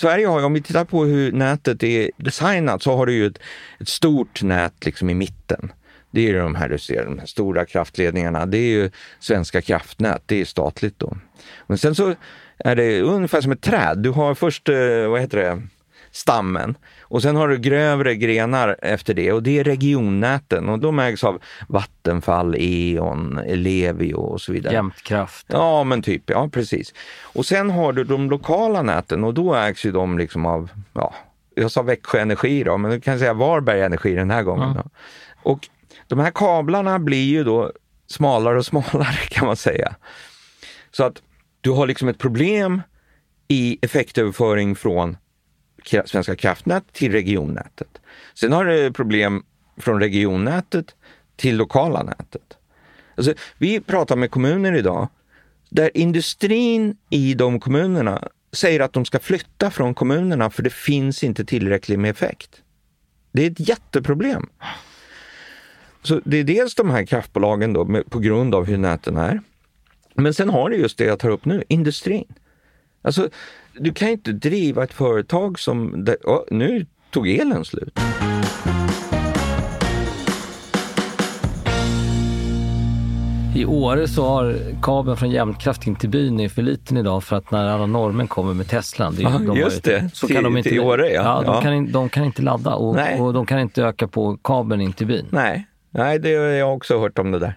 Sverige 0.00 0.26
har, 0.26 0.44
om 0.44 0.52
vi 0.52 0.62
tittar 0.62 0.84
på 0.84 1.04
hur 1.04 1.32
nätet 1.32 1.82
är 1.82 2.10
designat, 2.16 2.82
så 2.82 2.96
har 2.96 3.06
du 3.06 3.12
ju 3.12 3.26
ett, 3.26 3.38
ett 3.80 3.88
stort 3.88 4.42
nät 4.42 4.84
liksom 4.84 5.10
i 5.10 5.14
mitten. 5.14 5.72
Det 6.10 6.30
är 6.30 6.38
de 6.38 6.54
här 6.54 6.68
du 6.68 6.78
ser, 6.78 7.04
de 7.04 7.18
här 7.18 7.26
stora 7.26 7.64
kraftledningarna. 7.64 8.46
Det 8.46 8.58
är 8.58 8.68
ju 8.68 8.90
Svenska 9.20 9.62
kraftnät, 9.62 10.22
det 10.26 10.40
är 10.40 10.44
statligt 10.44 10.98
då. 10.98 11.16
Men 11.66 11.78
sen 11.78 11.94
så 11.94 12.14
är 12.58 12.76
det 12.76 13.00
ungefär 13.00 13.40
som 13.40 13.52
ett 13.52 13.62
träd. 13.62 13.98
Du 13.98 14.10
har 14.10 14.34
först, 14.34 14.68
eh, 14.68 15.08
vad 15.08 15.20
heter 15.20 15.38
det, 15.38 15.62
stammen 16.10 16.74
och 17.08 17.22
sen 17.22 17.36
har 17.36 17.48
du 17.48 17.58
grövre 17.58 18.14
grenar 18.14 18.76
efter 18.82 19.14
det 19.14 19.32
och 19.32 19.42
det 19.42 19.58
är 19.58 19.64
regionnäten 19.64 20.68
och 20.68 20.78
de 20.78 20.98
ägs 20.98 21.24
av 21.24 21.42
Vattenfall, 21.68 22.54
E.ON, 22.58 23.38
Ellevio 23.38 24.14
och 24.14 24.40
så 24.40 24.52
vidare. 24.52 24.74
Jämtkraft. 24.74 25.46
Ja, 25.50 25.84
men 25.84 26.02
typ, 26.02 26.30
ja 26.30 26.48
precis. 26.52 26.94
Och 27.22 27.46
sen 27.46 27.70
har 27.70 27.92
du 27.92 28.04
de 28.04 28.30
lokala 28.30 28.82
näten 28.82 29.24
och 29.24 29.34
då 29.34 29.54
ägs 29.54 29.86
ju 29.86 29.92
de 29.92 30.18
liksom 30.18 30.46
av, 30.46 30.70
ja, 30.92 31.14
jag 31.54 31.70
sa 31.70 31.82
Växjö 31.82 32.20
Energi 32.20 32.64
då, 32.64 32.78
men 32.78 32.90
du 32.90 33.00
kan 33.00 33.18
säga 33.18 33.34
Varberg 33.34 33.80
Energi 33.80 34.14
den 34.14 34.30
här 34.30 34.42
gången. 34.42 34.70
Mm. 34.70 34.88
Och 35.42 35.68
de 36.06 36.18
här 36.18 36.30
kablarna 36.30 36.98
blir 36.98 37.24
ju 37.24 37.44
då 37.44 37.72
smalare 38.06 38.58
och 38.58 38.66
smalare 38.66 39.26
kan 39.30 39.46
man 39.46 39.56
säga. 39.56 39.94
Så 40.90 41.04
att 41.04 41.22
du 41.60 41.70
har 41.70 41.86
liksom 41.86 42.08
ett 42.08 42.18
problem 42.18 42.82
i 43.48 43.78
effektöverföring 43.82 44.76
från 44.76 45.16
Svenska 46.04 46.36
kraftnät 46.36 46.92
till 46.92 47.12
regionnätet. 47.12 47.88
Sen 48.34 48.52
har 48.52 48.64
du 48.64 48.92
problem 48.92 49.42
från 49.76 50.00
regionnätet 50.00 50.94
till 51.36 51.56
lokala 51.56 52.02
nätet. 52.02 52.56
Alltså, 53.14 53.34
vi 53.58 53.80
pratar 53.80 54.16
med 54.16 54.30
kommuner 54.30 54.72
idag 54.72 55.08
där 55.68 55.90
industrin 55.94 56.96
i 57.10 57.34
de 57.34 57.60
kommunerna 57.60 58.28
säger 58.52 58.80
att 58.80 58.92
de 58.92 59.04
ska 59.04 59.18
flytta 59.18 59.70
från 59.70 59.94
kommunerna 59.94 60.50
för 60.50 60.62
det 60.62 60.72
finns 60.72 61.24
inte 61.24 61.44
tillräckligt 61.44 61.98
med 61.98 62.10
effekt. 62.10 62.62
Det 63.32 63.46
är 63.46 63.50
ett 63.50 63.68
jätteproblem. 63.68 64.48
Så 66.02 66.20
det 66.24 66.36
är 66.36 66.44
dels 66.44 66.74
de 66.74 66.90
här 66.90 67.06
kraftbolagen 67.06 67.72
då, 67.72 67.84
med, 67.84 68.10
på 68.10 68.18
grund 68.18 68.54
av 68.54 68.64
hur 68.64 68.78
näten 68.78 69.16
är. 69.16 69.40
Men 70.14 70.34
sen 70.34 70.50
har 70.50 70.70
du 70.70 70.76
just 70.76 70.98
det 70.98 71.04
jag 71.04 71.18
tar 71.18 71.30
upp 71.30 71.44
nu, 71.44 71.64
industrin. 71.68 72.34
Alltså, 73.02 73.30
du 73.80 73.92
kan 73.92 74.08
inte 74.08 74.32
driva 74.32 74.84
ett 74.84 74.92
företag 74.92 75.58
som... 75.58 76.06
Oh, 76.24 76.40
nu 76.50 76.86
tog 77.10 77.28
elen 77.28 77.64
slut. 77.64 77.98
I 83.54 83.64
Åre 83.64 84.08
så 84.08 84.28
har 84.28 84.56
kabeln 84.82 85.16
från 85.16 85.30
Jämtkraft 85.30 85.86
in 85.86 85.96
till 85.96 86.08
byn 86.08 86.40
är 86.40 86.48
för 86.48 86.62
liten 86.62 86.96
idag 86.96 87.24
för 87.24 87.36
att 87.36 87.50
när 87.50 87.66
alla 87.68 87.86
normen 87.86 88.28
kommer 88.28 88.54
med 88.54 88.68
Tesla, 88.68 89.10
det, 89.10 89.26
ah, 89.26 89.38
de 89.38 89.56
just 89.56 89.84
det, 89.84 90.10
så 90.14 90.26
till, 90.26 90.36
kan 90.36 90.44
de 90.44 90.56
inte, 90.56 90.68
till 90.68 90.80
Åre 90.80 91.10
ja. 91.10 91.22
ja, 91.22 91.42
de, 91.42 91.54
ja. 91.54 91.60
Kan, 91.60 91.92
de 91.92 92.08
kan 92.08 92.24
inte 92.24 92.42
ladda 92.42 92.74
och, 92.74 93.20
och 93.20 93.32
de 93.32 93.46
kan 93.46 93.60
inte 93.60 93.82
öka 93.82 94.08
på 94.08 94.36
kabeln 94.36 94.80
in 94.80 94.92
till 94.92 95.06
byn. 95.06 95.26
Nej, 95.30 95.66
Nej 95.90 96.18
det 96.18 96.34
har 96.34 96.44
jag 96.44 96.74
också 96.74 96.98
hört 96.98 97.18
om 97.18 97.30
det 97.30 97.38
där. 97.38 97.54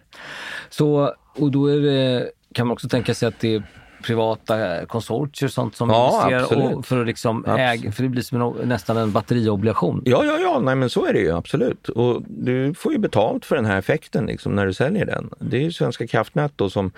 Så, 0.69 1.13
och 1.37 1.51
då 1.51 1.67
är 1.67 1.79
det, 1.79 2.29
kan 2.53 2.67
man 2.67 2.73
också 2.73 2.89
tänka 2.89 3.13
sig 3.13 3.27
att 3.27 3.39
det 3.39 3.55
är 3.55 3.63
privata 4.01 4.85
konsortier 4.85 5.47
och 5.47 5.53
sånt 5.53 5.75
som 5.75 5.89
ja, 5.89 6.29
investerar 6.31 6.81
för 6.81 7.01
att 7.01 7.07
liksom 7.07 7.45
äga, 7.45 7.91
för 7.91 8.03
det 8.03 8.09
blir 8.09 8.21
som 8.21 8.41
en, 8.41 8.69
nästan 8.69 8.97
en 8.97 9.11
batteriobligation. 9.11 10.01
Ja, 10.05 10.25
ja, 10.25 10.37
ja, 10.37 10.59
nej 10.59 10.75
men 10.75 10.89
så 10.89 11.05
är 11.05 11.13
det 11.13 11.19
ju 11.19 11.31
absolut. 11.31 11.89
Och 11.89 12.21
du 12.27 12.73
får 12.73 12.93
ju 12.93 12.99
betalt 12.99 13.45
för 13.45 13.55
den 13.55 13.65
här 13.65 13.79
effekten 13.79 14.25
liksom, 14.25 14.55
när 14.55 14.65
du 14.65 14.73
säljer 14.73 15.05
den. 15.05 15.29
Det 15.39 15.57
är 15.57 15.61
ju 15.61 15.71
Svenska 15.71 16.07
kraftnät 16.07 16.51
då 16.55 16.69
som, 16.69 16.91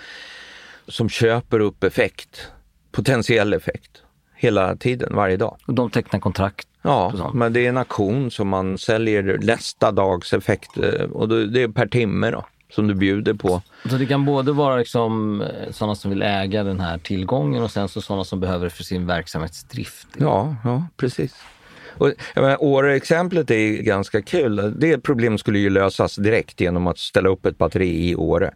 som 0.87 1.09
köper 1.09 1.59
upp 1.59 1.83
effekt, 1.83 2.47
potentiell 2.91 3.53
effekt, 3.53 3.91
hela 4.35 4.75
tiden, 4.75 5.15
varje 5.15 5.37
dag. 5.37 5.57
Och 5.65 5.73
de 5.73 5.89
tecknar 5.89 6.19
kontrakt? 6.19 6.67
Ja, 6.81 7.31
men 7.33 7.53
det 7.53 7.65
är 7.65 7.69
en 7.69 7.77
auktion 7.77 8.31
som 8.31 8.47
man 8.47 8.77
säljer 8.77 9.39
nästa 9.41 9.91
dags 9.91 10.33
effekt 10.33 10.77
eh, 10.77 11.05
och 11.11 11.29
det 11.29 11.63
är 11.63 11.67
per 11.67 11.87
timme 11.87 12.31
då. 12.31 12.45
Som 12.75 12.87
du 12.87 12.93
bjuder 12.93 13.33
på. 13.33 13.61
Så 13.89 13.97
det 13.97 14.05
kan 14.05 14.25
både 14.25 14.51
vara 14.51 14.75
liksom 14.75 15.41
eh, 15.41 15.71
sådana 15.71 15.95
som 15.95 16.09
vill 16.09 16.21
äga 16.21 16.63
den 16.63 16.79
här 16.79 16.97
tillgången 16.97 17.63
och 17.63 17.71
sen 17.71 17.89
så 17.89 18.01
sådana 18.01 18.23
som 18.23 18.39
behöver 18.39 18.63
det 18.63 18.69
för 18.69 18.83
sin 18.83 19.05
verksamhetsdrift. 19.05 20.07
Ja, 20.17 20.55
ja 20.63 20.87
precis. 20.97 21.35
Och, 21.97 22.11
Åre-exemplet 22.59 23.51
är 23.51 23.81
ganska 23.81 24.21
kul. 24.21 24.73
Det 24.79 24.97
problemet 24.97 25.39
skulle 25.39 25.59
ju 25.59 25.69
lösas 25.69 26.15
direkt 26.15 26.61
genom 26.61 26.87
att 26.87 26.97
ställa 26.97 27.29
upp 27.29 27.45
ett 27.45 27.57
batteri 27.57 28.09
i 28.09 28.15
Åre. 28.15 28.53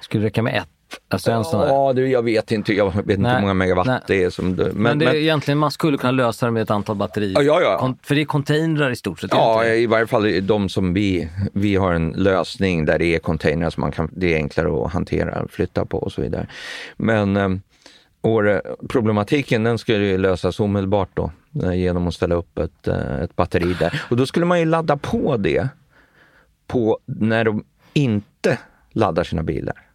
Skulle 0.00 0.22
det 0.22 0.26
räcka 0.26 0.42
med 0.42 0.54
ett? 0.54 0.68
Alltså 1.08 1.30
en 1.30 1.44
sån 1.44 1.68
ja, 1.68 1.92
du, 1.92 2.08
jag 2.08 2.22
vet 2.22 2.52
inte, 2.52 2.72
jag 2.72 2.94
vet 2.94 3.18
inte 3.18 3.30
hur 3.30 3.40
många 3.40 3.54
megawatt 3.54 3.86
nej. 3.86 4.00
det 4.06 4.24
är. 4.24 4.30
Som 4.30 4.50
men, 4.50 4.70
men, 4.74 4.98
det 4.98 5.04
är 5.04 5.06
men, 5.06 5.16
egentligen, 5.16 5.58
man 5.58 5.70
skulle 5.70 5.98
kunna 5.98 6.10
lösa 6.10 6.46
det 6.46 6.52
med 6.52 6.62
ett 6.62 6.70
antal 6.70 6.96
batterier. 6.96 7.42
Ja, 7.42 7.60
ja. 7.60 7.78
Kon, 7.78 7.98
för 8.02 8.14
det 8.14 8.20
är 8.20 8.24
containrar 8.24 8.90
i 8.90 8.96
stort 8.96 9.20
sett. 9.20 9.30
Ja, 9.32 9.64
i 9.64 9.86
varje 9.86 10.06
fall 10.06 10.46
de 10.46 10.68
som 10.68 10.94
vi, 10.94 11.28
vi 11.52 11.76
har 11.76 11.92
en 11.92 12.10
lösning 12.10 12.84
där 12.84 12.98
det 12.98 13.14
är 13.14 13.18
containrar 13.18 13.70
som 13.70 13.80
man 13.80 13.92
kan, 13.92 14.10
det 14.12 14.34
är 14.34 14.36
enklare 14.36 14.84
att 14.84 14.92
hantera, 14.92 15.48
flytta 15.48 15.84
på 15.84 15.98
och 15.98 16.12
så 16.12 16.22
vidare. 16.22 16.46
Men 16.96 17.36
eh, 17.36 17.48
problematiken 18.88 19.64
den 19.64 19.78
skulle 19.78 20.18
lösas 20.18 20.60
omedelbart 20.60 21.10
då 21.14 21.30
eh, 21.62 21.74
genom 21.74 22.08
att 22.08 22.14
ställa 22.14 22.34
upp 22.34 22.58
ett, 22.58 22.88
eh, 22.88 23.20
ett 23.20 23.36
batteri 23.36 23.76
där. 23.80 24.02
Och 24.10 24.16
då 24.16 24.26
skulle 24.26 24.46
man 24.46 24.58
ju 24.58 24.64
ladda 24.64 24.96
på 24.96 25.36
det 25.36 25.68
på 26.66 26.98
när 27.04 27.44
de 27.44 27.64
inte 27.92 28.58
laddar 28.92 29.24
sina 29.24 29.42
bilar. 29.42 29.85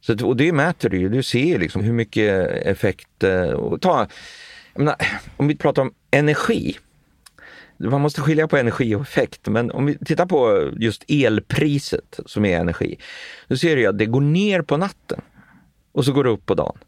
Så, 0.00 0.26
och 0.26 0.36
det 0.36 0.52
mäter 0.52 0.88
du 0.88 0.98
ju. 0.98 1.08
Du 1.08 1.22
ser 1.22 1.58
liksom 1.58 1.82
hur 1.82 1.92
mycket 1.92 2.50
effekt... 2.50 3.24
Eh, 3.24 3.50
och 3.50 3.80
ta, 3.80 4.06
menar, 4.74 4.96
om 5.36 5.48
vi 5.48 5.56
pratar 5.56 5.82
om 5.82 5.94
energi. 6.10 6.78
Man 7.76 8.00
måste 8.00 8.20
skilja 8.20 8.48
på 8.48 8.56
energi 8.56 8.94
och 8.94 9.02
effekt. 9.02 9.48
Men 9.48 9.70
om 9.70 9.86
vi 9.86 9.98
tittar 9.98 10.26
på 10.26 10.70
just 10.76 11.04
elpriset 11.08 12.20
som 12.26 12.44
är 12.44 12.58
energi. 12.58 12.98
Då 13.48 13.56
ser 13.56 13.76
du 13.76 13.86
att 13.86 13.98
det 13.98 14.06
går 14.06 14.20
ner 14.20 14.62
på 14.62 14.76
natten 14.76 15.20
och 15.92 16.04
så 16.04 16.12
går 16.12 16.24
det 16.24 16.30
upp 16.30 16.46
på 16.46 16.54
dagen. 16.54 16.78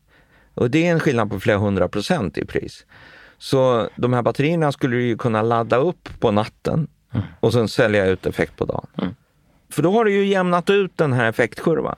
Och 0.54 0.70
det 0.70 0.86
är 0.86 0.92
en 0.92 1.00
skillnad 1.00 1.30
på 1.30 1.40
flera 1.40 1.58
hundra 1.58 1.88
procent 1.88 2.38
i 2.38 2.44
pris. 2.44 2.86
Så 3.38 3.88
de 3.96 4.12
här 4.12 4.22
batterierna 4.22 4.72
skulle 4.72 4.96
du 4.96 5.16
kunna 5.16 5.42
ladda 5.42 5.76
upp 5.76 6.08
på 6.20 6.30
natten 6.30 6.88
mm. 7.12 7.26
och 7.40 7.52
sen 7.52 7.68
sälja 7.68 8.06
ut 8.06 8.26
effekt 8.26 8.56
på 8.56 8.64
dagen. 8.64 8.86
Mm. 8.98 9.14
För 9.70 9.82
då 9.82 9.92
har 9.92 10.04
du 10.04 10.12
ju 10.12 10.24
jämnat 10.24 10.70
ut 10.70 10.96
den 10.96 11.12
här 11.12 11.28
effektkurvan. 11.28 11.96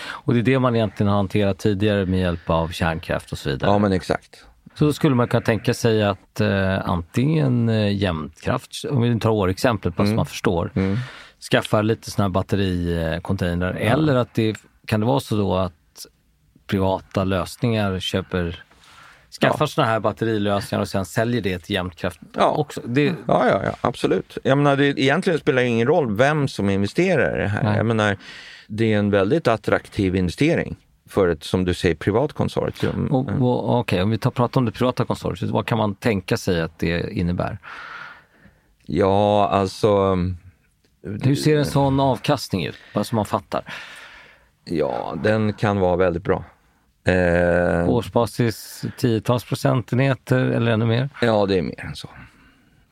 Och 0.00 0.34
det 0.34 0.40
är 0.40 0.42
det 0.42 0.58
man 0.58 0.76
egentligen 0.76 1.08
har 1.08 1.16
hanterat 1.16 1.58
tidigare 1.58 2.06
med 2.06 2.20
hjälp 2.20 2.50
av 2.50 2.68
kärnkraft 2.68 3.32
och 3.32 3.38
så 3.38 3.50
vidare. 3.50 3.70
Ja, 3.70 3.78
men 3.78 3.92
exakt. 3.92 4.44
Så 4.74 4.84
då 4.84 4.92
skulle 4.92 5.14
man 5.14 5.28
kunna 5.28 5.40
tänka 5.40 5.74
sig 5.74 6.02
att 6.02 6.40
eh, 6.40 6.88
antingen 6.90 7.68
eh, 7.68 7.96
jämtkraft, 7.96 8.84
om 8.90 9.02
vi 9.02 9.20
tar 9.20 9.30
år-exemplet 9.30 9.96
bara 9.96 10.02
mm. 10.02 10.12
så 10.12 10.16
man 10.16 10.26
förstår, 10.26 10.72
mm. 10.74 10.96
skaffar 11.50 11.82
lite 11.82 12.10
sådana 12.10 12.28
här 12.28 12.32
battericontainrar. 12.32 13.74
Ja. 13.74 13.80
Eller 13.80 14.16
att 14.16 14.34
det 14.34 14.56
kan 14.86 15.00
det 15.00 15.06
vara 15.06 15.20
så 15.20 15.36
då 15.36 15.56
att 15.56 15.72
privata 16.66 17.24
lösningar 17.24 18.00
köper 18.00 18.64
skaffar 19.40 19.64
ja. 19.64 19.66
sådana 19.66 19.92
här 19.92 20.00
batterilösningar 20.00 20.82
och 20.82 20.88
sen 20.88 21.04
säljer 21.04 21.40
det 21.40 21.58
till 21.58 21.74
jämtkraft 21.74 22.20
ja. 22.36 22.50
också. 22.50 22.80
Det... 22.84 23.04
Ja, 23.04 23.48
ja, 23.48 23.60
ja, 23.64 23.72
absolut. 23.80 24.38
Jag 24.44 24.58
menar, 24.58 24.76
det, 24.76 25.00
egentligen 25.00 25.38
spelar 25.38 25.62
det 25.62 25.68
ingen 25.68 25.86
roll 25.86 26.16
vem 26.16 26.48
som 26.48 26.70
investerar 26.70 27.38
i 27.38 27.42
det 27.42 27.48
här. 27.48 27.62
Nej. 27.62 27.76
Jag 27.76 27.86
menar, 27.86 28.16
det 28.70 28.92
är 28.92 28.98
en 28.98 29.10
väldigt 29.10 29.48
attraktiv 29.48 30.16
investering 30.16 30.76
för 31.08 31.28
ett, 31.28 31.44
som 31.44 31.64
du 31.64 31.74
säger, 31.74 31.94
privat 31.94 32.32
konsortium. 32.32 33.08
Okej, 33.12 33.34
okay, 33.40 34.02
om 34.02 34.10
vi 34.10 34.18
tar, 34.18 34.30
pratar 34.30 34.60
om 34.60 34.64
det 34.64 34.72
privata 34.72 35.04
konsortiet, 35.04 35.50
vad 35.50 35.66
kan 35.66 35.78
man 35.78 35.94
tänka 35.94 36.36
sig 36.36 36.60
att 36.60 36.78
det 36.78 37.12
innebär? 37.12 37.58
Ja, 38.86 39.48
alltså... 39.48 40.18
Hur 41.02 41.34
ser 41.34 41.58
en 41.58 41.64
sån 41.64 42.00
avkastning 42.00 42.66
ut, 42.66 42.76
bara 42.94 43.04
så 43.04 43.16
man 43.16 43.26
fattar? 43.26 43.64
Ja, 44.64 45.14
den 45.22 45.52
kan 45.52 45.80
vara 45.80 45.96
väldigt 45.96 46.22
bra. 46.22 46.44
Eh, 47.04 47.88
årsbasis 47.88 48.84
tiotals 48.98 49.44
procentenheter 49.44 50.38
eller 50.38 50.72
ännu 50.72 50.86
mer? 50.86 51.08
Ja, 51.22 51.46
det 51.46 51.58
är 51.58 51.62
mer 51.62 51.84
än 51.84 51.96
så. 51.96 52.08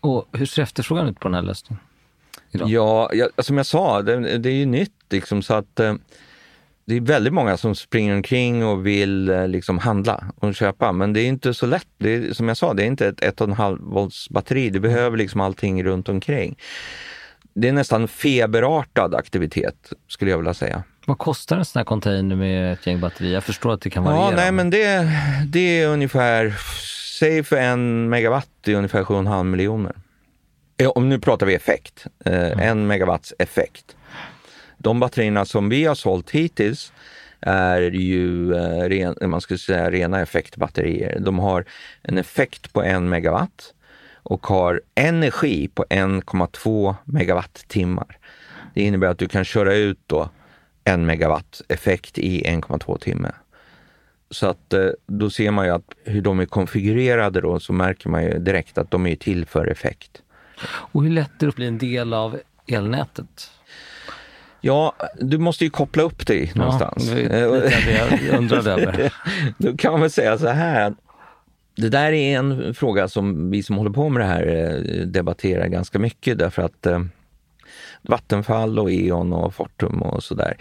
Och 0.01 0.29
hur 0.33 0.47
ser 0.47 0.63
efterfrågan 0.63 1.09
ut 1.09 1.21
på 1.21 1.29
den 1.29 1.35
här 1.35 1.43
lösningen? 1.43 1.83
Idag? 2.51 2.69
Ja, 2.69 3.11
ja, 3.13 3.29
som 3.39 3.57
jag 3.57 3.67
sa, 3.67 4.03
det, 4.03 4.39
det 4.39 4.49
är 4.49 4.55
ju 4.55 4.67
nytt 4.67 4.93
liksom 5.11 5.43
så 5.43 5.55
att 5.55 5.81
eh, 5.81 5.95
det 6.89 6.97
är 6.97 7.01
väldigt 7.01 7.33
många 7.33 7.57
som 7.57 7.75
springer 7.75 8.15
omkring 8.15 8.67
och 8.67 8.87
vill 8.87 9.29
eh, 9.29 9.49
liksom 9.49 9.79
handla 9.79 10.25
och 10.37 10.55
köpa, 10.55 10.93
men 10.93 11.13
det 11.13 11.21
är 11.21 11.27
inte 11.27 11.55
så 11.55 11.67
lätt. 11.67 11.87
Det 11.99 12.15
är, 12.15 12.33
som 12.33 12.49
jag 12.49 12.57
sa, 12.57 12.75
det 12.75 12.83
är 12.83 12.87
inte 12.87 13.07
ett 13.09 13.21
1,5 13.21 13.79
volts 13.81 14.31
batteri. 14.31 14.71
Du 14.71 14.81
behöver 14.81 15.17
liksom 15.17 15.41
allting 15.41 15.85
runt 15.85 16.09
omkring. 16.09 16.59
Det 17.55 17.69
är 17.69 17.73
nästan 17.73 18.09
feberartad 18.09 19.15
aktivitet 19.15 19.93
skulle 20.09 20.31
jag 20.31 20.39
vilja 20.39 20.55
säga. 20.55 20.83
Vad 21.07 21.19
kostar 21.19 21.57
en 21.57 21.65
sån 21.65 21.81
här 21.81 21.85
container 21.85 22.37
med 22.37 22.73
ett 22.73 22.87
gäng 22.87 23.01
batterier? 23.01 23.35
Jag 23.35 23.45
förstår 23.45 23.73
att 23.73 23.81
det 23.81 23.91
kan 23.91 24.05
variera. 24.05 24.31
Ja, 24.31 24.37
nej, 24.37 24.53
men 24.53 24.71
det, 24.71 25.11
det 25.47 25.81
är 25.81 25.89
ungefär, 25.89 26.55
säg 27.19 27.45
för 27.45 27.57
en 27.57 28.09
megawatt, 28.09 28.49
det 28.61 28.73
är 28.73 28.77
ungefär 28.77 29.03
7,5 29.03 29.45
miljoner. 29.45 29.93
Om 30.87 31.09
nu 31.09 31.19
pratar 31.19 31.47
vi 31.47 31.55
effekt, 31.55 32.07
eh, 32.25 32.53
mm. 32.53 32.59
en 32.59 32.87
megawatts 32.87 33.35
effekt. 33.39 33.97
De 34.79 35.01
batterierna 35.01 35.45
som 35.45 35.69
vi 35.69 35.85
har 35.85 35.95
sålt 35.95 36.31
hittills 36.31 36.93
är 37.41 37.81
ju 37.81 38.55
eh, 38.55 38.89
ren, 38.89 39.31
man 39.31 39.41
skulle 39.41 39.59
säga 39.59 39.91
rena 39.91 40.21
effektbatterier. 40.21 41.19
De 41.21 41.39
har 41.39 41.65
en 42.03 42.19
effekt 42.19 42.73
på 42.73 42.83
en 42.83 43.09
megawatt 43.09 43.75
och 44.23 44.47
har 44.47 44.81
energi 44.95 45.69
på 45.69 45.85
1,2 45.91 46.95
megawattimmar. 47.05 48.19
Det 48.75 48.83
innebär 48.83 49.09
att 49.09 49.19
du 49.19 49.29
kan 49.29 49.45
köra 49.45 49.75
ut 49.75 50.01
då 50.07 50.31
en 50.85 51.07
megawatt 51.07 51.63
effekt 51.69 52.19
i 52.19 52.43
1,2 52.43 52.99
timme. 52.99 53.33
Så 54.31 54.47
att 54.47 54.73
eh, 54.73 54.89
då 55.07 55.31
ser 55.31 55.51
man 55.51 55.67
ju 55.67 55.73
att 55.73 55.93
hur 56.05 56.23
de 56.23 56.41
är 56.41 56.47
konfigurerade 56.47 57.41
då 57.41 57.61
så 57.61 57.73
märker 57.73 58.09
man 58.09 58.25
ju 58.25 58.39
direkt 58.39 58.79
att 58.79 58.91
de 58.91 59.07
är 59.07 59.17
till 59.17 59.47
för 59.47 59.67
effekt. 59.67 60.23
Och 60.67 61.03
hur 61.03 61.11
lätt 61.11 61.31
är 61.43 61.47
det 61.47 61.49
att 61.49 61.57
bli 61.57 61.67
en 61.67 61.79
del 61.79 62.15
av 62.15 62.39
elnätet? 62.67 63.51
Ja, 64.61 64.93
du 65.21 65.39
måste 65.39 65.65
ju 65.65 65.71
koppla 65.71 66.03
upp 66.03 66.27
dig 66.27 66.53
ja, 66.55 66.61
någonstans. 66.61 67.11
Det 67.11 67.23
är 67.23 68.29
jag 68.29 68.39
undrade 68.39 68.73
över. 68.73 69.13
Då 69.59 69.77
kan 69.77 69.93
man 69.93 70.01
väl 70.01 70.11
säga 70.11 70.39
så 70.39 70.49
här. 70.49 70.95
Det 71.77 71.89
där 71.89 72.13
är 72.13 72.39
en 72.39 72.75
fråga 72.75 73.09
som 73.09 73.51
vi 73.51 73.63
som 73.63 73.77
håller 73.77 73.91
på 73.91 74.09
med 74.09 74.23
det 74.23 74.27
här 74.27 74.47
eh, 74.47 75.07
debatterar 75.07 75.67
ganska 75.67 75.99
mycket 75.99 76.39
därför 76.39 76.63
att 76.63 76.87
eh, 76.87 77.01
Vattenfall 78.03 78.79
och 78.79 78.91
E.ON 78.91 79.33
och 79.33 79.55
Fortum 79.55 80.03
och 80.03 80.23
sådär. 80.25 80.57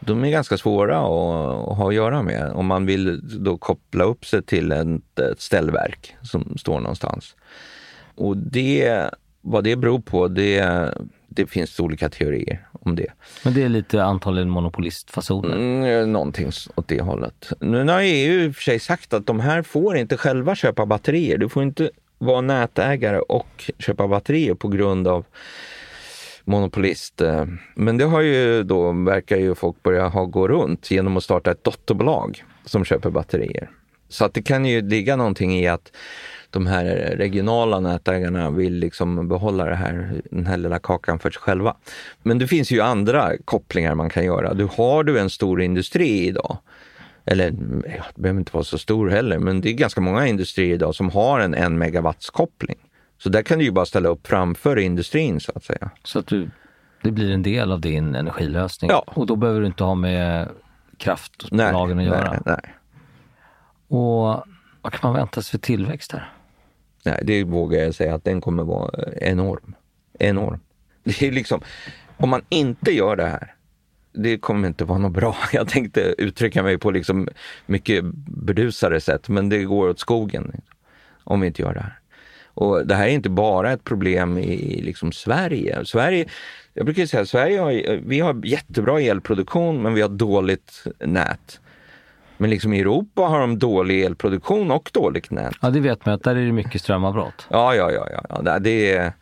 De 0.00 0.24
är 0.24 0.30
ganska 0.30 0.58
svåra 0.58 0.98
att, 0.98 1.76
ha 1.76 1.88
att 1.88 1.94
göra 1.94 2.22
med 2.22 2.52
om 2.52 2.66
man 2.66 2.86
vill 2.86 3.20
då 3.44 3.58
koppla 3.58 4.04
upp 4.04 4.26
sig 4.26 4.42
till 4.42 4.72
ett, 4.72 5.18
ett 5.18 5.40
ställverk 5.40 6.16
som 6.22 6.58
står 6.58 6.80
någonstans. 6.80 7.36
Och 8.14 8.36
det, 8.36 9.10
vad 9.46 9.64
det 9.64 9.76
beror 9.76 9.98
på, 9.98 10.28
det, 10.28 10.94
det 11.28 11.46
finns 11.46 11.80
olika 11.80 12.08
teorier 12.08 12.66
om 12.72 12.96
det. 12.96 13.12
Men 13.44 13.54
det 13.54 13.62
är 13.62 13.68
lite 13.68 14.04
antagligen 14.04 14.50
monopolistfasoner? 14.50 15.56
Mm, 15.56 16.12
någonting 16.12 16.50
åt 16.74 16.88
det 16.88 17.00
hållet. 17.00 17.52
Nu 17.60 17.84
har 17.84 18.00
EU 18.00 18.44
i 18.44 18.50
och 18.50 18.54
för 18.54 18.62
sig 18.62 18.78
sagt 18.78 19.12
att 19.12 19.26
de 19.26 19.40
här 19.40 19.62
får 19.62 19.96
inte 19.96 20.16
själva 20.16 20.54
köpa 20.54 20.86
batterier. 20.86 21.38
Du 21.38 21.48
får 21.48 21.62
inte 21.62 21.90
vara 22.18 22.40
nätägare 22.40 23.18
och 23.18 23.70
köpa 23.78 24.08
batterier 24.08 24.54
på 24.54 24.68
grund 24.68 25.08
av 25.08 25.24
monopolist. 26.44 27.20
Eh, 27.20 27.44
men 27.74 27.98
det 27.98 28.04
har 28.04 28.20
ju 28.20 28.62
då, 28.62 28.92
verkar 28.92 29.36
ju 29.36 29.54
folk 29.54 29.82
börja 29.82 30.08
ha 30.08 30.24
gå 30.24 30.48
runt 30.48 30.90
genom 30.90 31.16
att 31.16 31.24
starta 31.24 31.50
ett 31.50 31.64
dotterbolag 31.64 32.44
som 32.64 32.84
köper 32.84 33.10
batterier. 33.10 33.70
Så 34.08 34.24
att 34.24 34.34
det 34.34 34.42
kan 34.42 34.66
ju 34.66 34.82
ligga 34.82 35.16
någonting 35.16 35.58
i 35.58 35.68
att 35.68 35.92
de 36.56 36.66
här 36.66 36.84
regionala 37.16 37.80
nätägarna 37.80 38.50
vill 38.50 38.74
liksom 38.74 39.28
behålla 39.28 39.64
det 39.64 39.74
här, 39.74 40.22
den 40.30 40.46
här 40.46 40.56
lilla 40.56 40.78
kakan 40.78 41.18
för 41.18 41.30
sig 41.30 41.42
själva. 41.42 41.76
Men 42.22 42.38
det 42.38 42.46
finns 42.46 42.70
ju 42.70 42.80
andra 42.80 43.32
kopplingar 43.44 43.94
man 43.94 44.10
kan 44.10 44.24
göra. 44.24 44.54
Du 44.54 44.68
har 44.76 45.04
du 45.04 45.18
en 45.18 45.30
stor 45.30 45.62
industri 45.62 46.26
idag, 46.26 46.58
eller 47.24 47.44
ja, 47.96 48.04
det 48.14 48.22
behöver 48.22 48.40
inte 48.40 48.52
vara 48.52 48.64
så 48.64 48.78
stor 48.78 49.08
heller, 49.08 49.38
men 49.38 49.60
det 49.60 49.68
är 49.68 49.72
ganska 49.72 50.00
många 50.00 50.26
industrier 50.26 50.74
idag 50.74 50.94
som 50.94 51.10
har 51.10 51.40
en 51.40 51.54
en 51.54 51.78
megawatts 51.78 52.30
koppling. 52.30 52.78
Så 53.18 53.28
där 53.28 53.42
kan 53.42 53.58
du 53.58 53.64
ju 53.64 53.70
bara 53.70 53.86
ställa 53.86 54.08
upp 54.08 54.26
framför 54.26 54.78
industrin 54.78 55.40
så 55.40 55.52
att 55.54 55.64
säga. 55.64 55.90
Så 56.04 56.18
att 56.18 56.26
du, 56.26 56.50
det 57.02 57.10
blir 57.10 57.30
en 57.30 57.42
del 57.42 57.72
av 57.72 57.80
din 57.80 58.14
energilösning? 58.14 58.90
Ja. 58.90 59.04
Och 59.06 59.26
då 59.26 59.36
behöver 59.36 59.60
du 59.60 59.66
inte 59.66 59.84
ha 59.84 59.94
med 59.94 60.48
kraftbolagen 60.98 61.98
att 61.98 62.04
göra? 62.04 62.30
Nej, 62.30 62.40
nej. 62.44 62.74
Och 63.88 64.44
vad 64.82 64.92
kan 64.92 65.00
man 65.02 65.14
vänta 65.14 65.42
sig 65.42 65.50
för 65.50 65.58
tillväxt 65.58 66.12
här? 66.12 66.32
Nej, 67.06 67.18
det 67.22 67.44
vågar 67.44 67.78
jag 67.82 67.94
säga 67.94 68.14
att 68.14 68.24
den 68.24 68.40
kommer 68.40 68.64
vara 68.64 68.90
eh, 69.02 69.30
enorm. 69.30 69.74
Enorm. 70.18 70.60
Det 71.04 71.22
är 71.22 71.32
liksom, 71.32 71.60
om 72.16 72.28
man 72.28 72.42
inte 72.48 72.92
gör 72.92 73.16
det 73.16 73.26
här, 73.26 73.54
det 74.12 74.38
kommer 74.38 74.68
inte 74.68 74.84
vara 74.84 74.98
något 74.98 75.12
bra. 75.12 75.36
Jag 75.52 75.68
tänkte 75.68 76.14
uttrycka 76.18 76.62
mig 76.62 76.78
på 76.78 76.90
liksom 76.90 77.28
mycket 77.66 78.04
burdusare 78.26 79.00
sätt, 79.00 79.28
men 79.28 79.48
det 79.48 79.64
går 79.64 79.88
åt 79.88 80.00
skogen 80.00 80.42
liksom, 80.54 80.76
om 81.24 81.40
vi 81.40 81.46
inte 81.46 81.62
gör 81.62 81.74
det 81.74 81.80
här. 81.80 81.98
Och 82.44 82.86
det 82.86 82.94
här 82.94 83.06
är 83.06 83.10
inte 83.10 83.30
bara 83.30 83.72
ett 83.72 83.84
problem 83.84 84.38
i 84.38 84.82
liksom 84.82 85.12
Sverige. 85.12 85.84
Sverige 85.84 86.26
jag 86.74 86.84
brukar 86.84 87.06
säga 87.06 87.22
att 87.22 87.28
Sverige 87.28 87.60
har, 87.60 87.90
eh, 87.90 88.00
vi 88.06 88.20
har 88.20 88.46
jättebra 88.46 89.00
elproduktion 89.00 89.82
men 89.82 89.94
vi 89.94 90.02
har 90.02 90.08
dåligt 90.08 90.84
nät. 91.00 91.60
Men 92.36 92.50
liksom 92.50 92.72
i 92.72 92.80
Europa 92.80 93.22
har 93.22 93.40
de 93.40 93.58
dålig 93.58 94.04
elproduktion 94.04 94.70
och 94.70 94.90
dåligt 94.92 95.30
nät. 95.30 95.54
Ja, 95.60 95.70
det 95.70 95.80
vet 95.80 96.06
man 96.06 96.14
att 96.14 96.22
där 96.22 96.36
är 96.36 96.46
det 96.46 96.52
mycket 96.52 96.80
strömavbrott. 96.80 97.46
Ja, 97.50 97.74
ja, 97.74 97.90
ja. 97.92 98.22
ja. 98.44 98.58
det, 98.58 99.12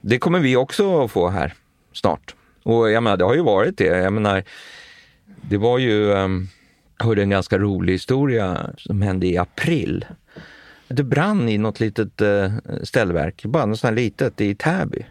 det 0.00 0.18
kommer 0.18 0.38
vi 0.38 0.56
också 0.56 1.04
att 1.04 1.10
få 1.10 1.28
här 1.28 1.54
snart. 1.92 2.34
Och 2.62 2.90
jag 2.90 3.02
menar, 3.02 3.16
det 3.16 3.24
har 3.24 3.34
ju 3.34 3.42
varit 3.42 3.78
det. 3.78 3.84
Jag 3.84 4.12
menar, 4.12 4.42
det 5.40 5.56
var 5.56 5.78
ju, 5.78 6.10
um, 6.10 6.48
jag 6.98 7.06
hörde 7.06 7.22
en 7.22 7.30
ganska 7.30 7.58
rolig 7.58 7.92
historia 7.92 8.70
som 8.76 9.02
hände 9.02 9.26
i 9.26 9.38
april. 9.38 10.04
Det 10.88 11.02
brann 11.02 11.48
i 11.48 11.58
något 11.58 11.80
litet 11.80 12.22
uh, 12.22 12.50
ställverk, 12.82 13.44
bara 13.44 13.66
något 13.66 13.78
sånt 13.78 13.88
här 13.88 13.96
litet 13.96 14.40
i 14.40 14.54
Täby. 14.54 15.06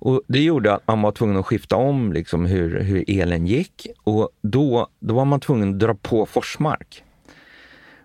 Och 0.00 0.22
det 0.26 0.40
gjorde 0.42 0.74
att 0.74 0.86
man 0.86 1.02
var 1.02 1.12
tvungen 1.12 1.36
att 1.36 1.46
skifta 1.46 1.76
om 1.76 2.12
liksom 2.12 2.46
hur, 2.46 2.80
hur 2.80 3.04
elen 3.08 3.46
gick 3.46 3.86
och 4.02 4.28
då, 4.42 4.88
då 5.00 5.14
var 5.14 5.24
man 5.24 5.40
tvungen 5.40 5.70
att 5.70 5.78
dra 5.78 5.94
på 5.94 6.26
Forsmark. 6.26 7.04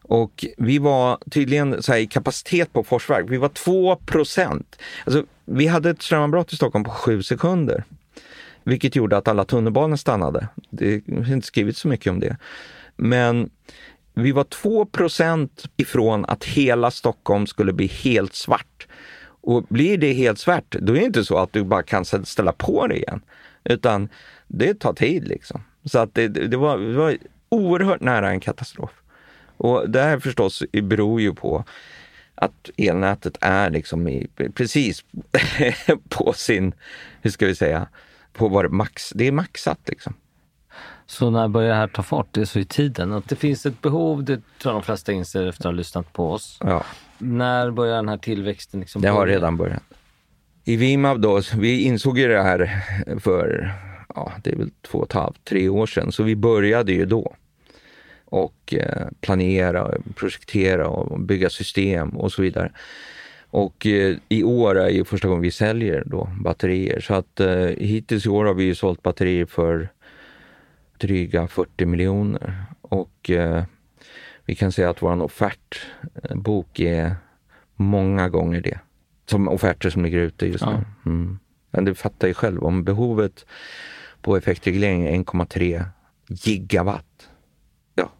Och 0.01 0.45
vi 0.58 0.77
var 0.79 1.17
tydligen 1.31 1.84
så 1.84 1.91
här, 1.91 1.99
i 1.99 2.08
kapacitet 2.08 2.73
på 2.73 2.84
Forsmark, 2.84 3.25
vi 3.29 3.38
var 3.38 3.49
2 3.49 3.95
procent. 3.95 4.79
Alltså, 5.05 5.23
vi 5.45 5.67
hade 5.67 5.89
ett 5.89 6.01
strömavbrott 6.01 6.53
i 6.53 6.55
Stockholm 6.55 6.84
på 6.84 6.91
sju 6.91 7.23
sekunder. 7.23 7.84
Vilket 8.63 8.95
gjorde 8.95 9.17
att 9.17 9.27
alla 9.27 9.45
tunnelbanor 9.45 9.95
stannade. 9.95 10.47
Det 10.69 11.03
har 11.08 11.34
inte 11.34 11.47
skrivit 11.47 11.77
så 11.77 11.88
mycket 11.88 12.12
om 12.12 12.19
det. 12.19 12.38
Men 12.95 13.49
vi 14.13 14.31
var 14.31 14.43
2 14.43 14.86
procent 14.86 15.65
ifrån 15.77 16.25
att 16.25 16.43
hela 16.43 16.91
Stockholm 16.91 17.47
skulle 17.47 17.73
bli 17.73 17.88
helt 17.88 18.36
svart. 18.36 18.88
Och 19.45 19.63
blir 19.63 19.97
det 19.97 20.13
helt 20.13 20.39
svart, 20.39 20.75
då 20.79 20.93
är 20.93 20.99
det 20.99 21.05
inte 21.05 21.25
så 21.25 21.38
att 21.38 21.53
du 21.53 21.63
bara 21.63 21.84
kan 21.84 22.05
ställa 22.05 22.51
på 22.51 22.88
det 22.88 22.95
igen. 22.95 23.21
Utan 23.63 24.10
det 24.47 24.79
tar 24.79 24.93
tid 24.93 25.27
liksom. 25.27 25.63
Så 25.86 25.99
att 25.99 26.13
det, 26.13 26.27
det, 26.27 26.58
var, 26.58 26.77
det 26.77 26.93
var 26.93 27.17
oerhört 27.49 28.01
nära 28.01 28.29
en 28.29 28.39
katastrof. 28.39 28.89
Och 29.58 29.89
det 29.89 30.01
här 30.01 30.19
förstås 30.19 30.63
beror 30.71 31.21
ju 31.21 31.34
på 31.34 31.63
att 32.36 32.69
elnätet 32.77 33.38
är 33.41 33.69
liksom 33.69 34.08
i, 34.08 34.27
precis 34.53 35.05
på 36.10 36.34
sin, 36.34 36.73
hur 37.21 37.31
ska 37.31 37.45
vi 37.45 37.55
säga, 37.55 37.88
på 38.34 38.47
vad 38.47 38.65
det 38.65 38.69
max, 38.69 39.10
det 39.15 39.27
är 39.27 39.31
maxat 39.31 39.79
liksom. 39.86 40.13
Så 41.05 41.29
när 41.29 41.47
börjar 41.47 41.69
det 41.69 41.75
här 41.75 41.88
ta 41.88 42.03
fart? 42.03 42.27
Det 42.31 42.41
är 42.41 42.45
så 42.45 42.60
i 42.60 42.65
tiden. 42.65 43.13
Att 43.13 43.29
det 43.29 43.36
finns 43.36 43.65
ett 43.65 43.81
behov, 43.81 44.23
det 44.23 44.36
tror 44.36 44.73
jag 44.73 44.81
de 44.81 44.84
flesta 44.84 45.12
inser 45.12 45.47
efter 45.47 45.62
att 45.62 45.65
ha 45.65 45.71
lyssnat 45.71 46.13
på 46.13 46.31
oss. 46.31 46.58
Ja. 46.62 46.86
När 47.17 47.71
börjar 47.71 47.95
den 47.95 48.10
här 48.10 48.17
tillväxten? 48.17 48.80
Liksom 48.80 49.01
det 49.01 49.10
har 49.10 49.28
redan 49.28 49.58
börjat. 49.58 49.84
I 50.63 50.75
Vimab 50.75 51.21
då, 51.21 51.41
vi 51.58 51.82
insåg 51.82 52.19
ju 52.19 52.28
det 52.28 52.41
här 52.41 52.84
för, 53.19 53.71
ja 54.15 54.32
det 54.43 54.51
är 54.51 54.56
väl 54.56 54.71
två 54.82 54.97
och 54.97 55.06
ett 55.06 55.13
halvt, 55.13 55.43
tre 55.43 55.69
år 55.69 55.86
sedan, 55.86 56.12
så 56.12 56.23
vi 56.23 56.36
började 56.36 56.93
ju 56.93 57.06
då. 57.06 57.36
Och 58.25 58.73
eh, 58.73 59.08
planera, 59.21 59.91
projektera 60.15 60.88
och 60.88 61.19
bygga 61.19 61.49
system 61.49 62.10
och 62.10 62.32
så 62.32 62.41
vidare. 62.41 62.71
Och 63.49 63.86
eh, 63.86 64.17
i 64.30 64.43
år 64.43 64.80
är 64.80 64.89
ju 64.89 65.06
första 65.06 65.28
gången 65.28 65.41
vi 65.41 65.51
säljer 65.51 66.04
då 66.06 66.30
batterier. 66.43 66.99
Så 66.99 67.13
att 67.13 67.39
eh, 67.39 67.65
hittills 67.65 68.25
i 68.25 68.30
år 68.30 68.45
har 68.45 68.54
vi 68.54 68.63
ju 68.63 68.75
sålt 68.75 69.04
batterier 69.04 69.45
för 69.45 69.89
dryga 70.97 71.47
40 71.47 71.86
miljoner. 71.86 72.63
Och 72.82 73.30
eh, 73.30 73.63
vi 74.45 74.55
kan 74.55 74.71
säga 74.71 74.89
att 74.89 75.01
vår 75.01 75.21
offertbok 75.21 76.79
är 76.79 77.15
många 77.75 78.29
gånger 78.29 78.62
det. 78.62 78.79
Som 79.25 79.47
offerter 79.47 79.89
som 79.89 80.03
ligger 80.03 80.19
ute 80.19 80.45
just 80.45 80.65
nu. 80.65 80.86
Mm. 81.05 81.39
Men 81.71 81.86
du 81.86 81.95
fattar 81.95 82.27
ju 82.27 82.34
själv, 82.34 82.63
om 82.63 82.84
behovet 82.84 83.45
på 84.21 84.38
effektreglering 84.38 85.05
är 85.05 85.12
1,3 85.12 85.86
gigawatt. 86.27 87.29
Ja, 87.95 88.12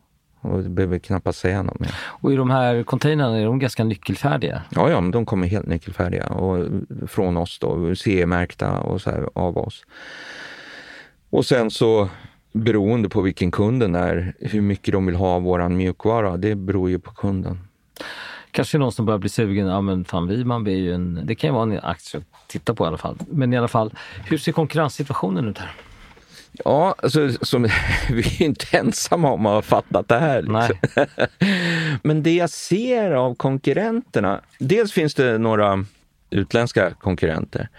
och 0.42 0.64
det 0.64 0.70
behöver 0.70 1.00
knappast 1.00 1.40
säga 1.40 1.64
något 1.64 1.80
mer. 1.80 1.96
Och 2.02 2.34
i 2.34 2.36
de 2.36 2.50
här 2.50 2.84
containrarna, 2.84 3.40
är 3.40 3.46
de 3.46 3.60
ganska 3.60 3.84
nyckelfärdiga? 3.84 4.64
Ja, 4.70 4.90
ja, 4.90 5.02
de 5.02 5.26
kommer 5.26 5.48
helt 5.48 5.68
nyckelfärdiga 5.68 6.28
och 6.28 6.68
från 7.08 7.38
oss 7.38 7.60
då, 7.60 7.96
CE-märkta 7.96 8.80
och 8.80 9.02
så 9.02 9.12
här, 9.12 9.30
av 9.34 9.58
oss. 9.58 9.86
Och 11.30 11.46
sen 11.46 11.72
så 11.72 12.10
beroende 12.56 13.10
på 13.10 13.22
vilken 13.22 13.52
kunden 13.52 13.96
är, 13.96 14.34
hur 14.40 14.62
mycket 14.62 14.92
de 14.92 15.06
vill 15.06 15.16
ha 15.16 15.28
av 15.28 15.42
våran 15.42 15.78
mjukvara, 15.78 16.38
det 16.38 16.56
beror 16.56 16.90
ju 16.90 17.00
på 17.00 17.12
kunden. 17.12 17.60
Kanske 18.52 18.78
någon 18.78 18.92
som 18.92 19.06
börjar 19.06 19.20
bli 19.20 19.30
sugen, 19.30 19.68
ja 19.68 19.82
men 19.82 20.06
fan 20.06 20.28
Wiman 20.28 20.68
är 20.68 20.72
ju 20.72 20.94
en, 20.94 21.22
det 21.24 21.36
kan 21.36 21.48
ju 21.48 21.54
vara 21.54 21.64
en 21.64 21.80
aktie 21.84 22.20
att 22.20 22.48
titta 22.48 22.74
på 22.74 22.86
i 22.86 22.88
alla 22.88 22.98
fall. 22.98 23.18
Men 23.30 23.54
i 23.54 23.58
alla 23.58 23.68
fall, 23.68 23.94
hur 24.26 24.38
ser 24.38 24.52
konkurrenssituationen 24.52 25.48
ut 25.48 25.58
här? 25.58 25.72
Ja, 26.52 26.96
alltså, 26.98 27.32
som, 27.42 27.64
vi 28.10 28.22
är 28.22 28.42
inte 28.42 28.78
ensamma 28.78 29.32
om 29.32 29.46
att 29.46 29.54
ha 29.54 29.62
fattat 29.62 30.08
det 30.08 30.20
här. 30.20 30.42
Liksom. 30.42 31.08
Men 32.04 32.24
det 32.24 32.36
jag 32.36 32.50
ser 32.50 33.12
av 33.12 33.36
konkurrenterna, 33.36 34.42
dels 34.60 34.92
finns 34.92 35.14
det 35.14 35.38
några 35.38 35.86
utländska 36.30 36.92
konkurrenter. 36.92 37.70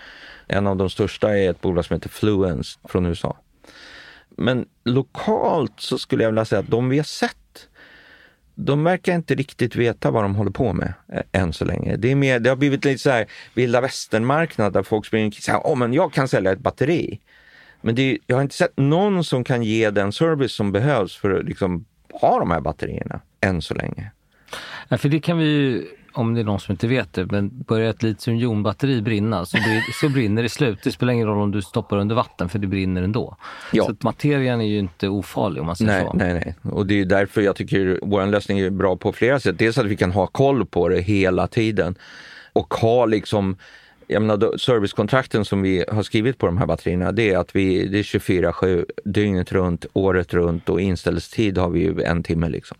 En 0.47 0.67
av 0.67 0.77
de 0.77 0.91
största 0.91 1.39
är 1.39 1.51
ett 1.51 1.61
bolag 1.61 1.85
som 1.85 1.95
heter 1.95 2.09
Fluence 2.09 2.79
från 2.85 3.07
USA. 3.07 3.37
Men 4.37 4.67
lokalt 4.85 5.81
så 5.81 5.99
skulle 5.99 6.23
jag 6.23 6.31
vilja 6.31 6.45
säga 6.45 6.59
att 6.59 6.71
de 6.71 6.89
vi 6.89 6.97
har 6.97 7.05
sett, 7.05 7.69
de 8.55 8.85
verkar 8.85 9.15
inte 9.15 9.35
riktigt 9.35 9.77
veta 9.77 10.11
vad 10.11 10.25
de 10.25 10.35
håller 10.35 10.51
på 10.51 10.73
med 10.73 10.95
eh, 11.13 11.23
än 11.43 11.53
så 11.53 11.65
länge. 11.65 11.97
Det, 11.97 12.11
är 12.11 12.15
mer, 12.15 12.41
det 12.41 12.49
har 12.49 12.57
blivit 12.57 12.85
lite 12.85 12.99
så 12.99 13.11
här 13.11 13.27
vilda 13.55 13.81
västern-marknad 13.81 14.73
där 14.73 14.83
folk 14.83 15.07
springer 15.07 15.29
och 15.29 15.35
säger 15.35 15.59
oh, 15.59 15.77
men 15.77 15.93
jag 15.93 16.13
kan 16.13 16.29
sälja 16.29 16.53
ett 16.53 16.59
batteri. 16.59 17.21
Men 17.81 17.95
det, 17.95 18.19
jag 18.27 18.37
har 18.37 18.43
inte 18.43 18.55
sett 18.55 18.77
någon 18.77 19.25
som 19.25 19.45
kan 19.45 19.63
ge 19.63 19.91
den 19.91 20.13
service 20.13 20.53
som 20.53 20.73
behövs 20.73 21.17
för 21.17 21.31
att 21.31 21.45
liksom 21.45 21.85
ha 22.13 22.39
de 22.39 22.51
här 22.51 22.61
batterierna 22.61 23.21
än 23.41 23.63
så 23.63 23.75
länge. 23.75 24.11
Ja, 24.89 24.99
för 24.99 25.09
det 25.09 25.21
kan 25.21 25.39
vi 25.39 25.45
ju 25.45 25.85
om 26.17 26.35
det 26.35 26.41
är 26.41 26.45
någon 26.45 26.61
som 26.61 26.73
inte 26.73 26.87
vet 26.87 27.13
det, 27.13 27.27
men 27.27 27.63
börjar 27.63 27.91
ett 27.91 28.03
litiumjonbatteri 28.03 29.03
brinna 29.03 29.47
så, 29.47 29.57
brinner, 29.57 29.85
så 30.01 30.09
brinner 30.09 30.43
det 30.43 30.49
slut. 30.49 30.79
Det 30.85 30.93
spelar 30.93 31.13
ingen 31.13 31.27
roll 31.27 31.39
om 31.39 31.53
du 31.53 31.63
stoppar 31.63 31.97
under 31.97 32.15
vatten 32.15 32.49
för 32.49 32.59
det 32.59 32.67
brinner 32.67 33.03
ändå. 33.03 33.37
Ja. 33.73 33.85
Så 33.85 33.97
materian 34.01 34.61
är 34.61 34.67
ju 34.67 34.79
inte 34.79 35.09
ofarlig 35.09 35.61
om 35.61 35.67
man 35.67 35.77
säger 35.77 35.93
nej, 35.93 36.09
så. 36.11 36.17
Nej, 36.17 36.35
nej. 36.35 36.73
Och 36.73 36.87
det 36.87 37.01
är 37.01 37.05
därför 37.05 37.41
jag 37.41 37.57
tycker 37.57 37.99
vår 38.03 38.27
lösning 38.27 38.59
är 38.59 38.71
bra 38.71 38.97
på 38.97 39.13
flera 39.13 39.41
sätt. 39.41 39.59
Dels 39.59 39.79
att 39.79 39.87
vi 39.87 39.97
kan 39.97 40.13
ha 40.13 40.27
koll 40.27 40.67
på 40.67 40.89
det 40.89 41.01
hela 41.01 41.47
tiden 41.47 41.95
och 42.53 42.75
ha 42.75 43.07
liksom 43.07 43.57
jag 44.07 44.23
menar, 44.23 44.59
servicekontrakten 44.59 45.45
som 45.45 45.63
vi 45.63 45.85
har 45.89 46.03
skrivit 46.03 46.39
på 46.39 46.47
de 46.47 46.59
här 46.59 46.67
batterierna, 46.67 47.13
det 47.13 47.33
är 47.33 47.39
att 47.39 47.57
vi, 47.57 47.87
det 47.87 47.99
är 47.99 48.03
24-7, 48.03 48.85
dygnet 49.05 49.53
runt, 49.53 49.87
året 49.93 50.35
runt 50.35 50.69
och 50.69 50.81
inställelsetid 50.81 51.59
har 51.59 51.71
vi 51.71 51.81
ju 51.81 52.03
en 52.03 52.23
timme 52.23 52.49
liksom 52.49 52.77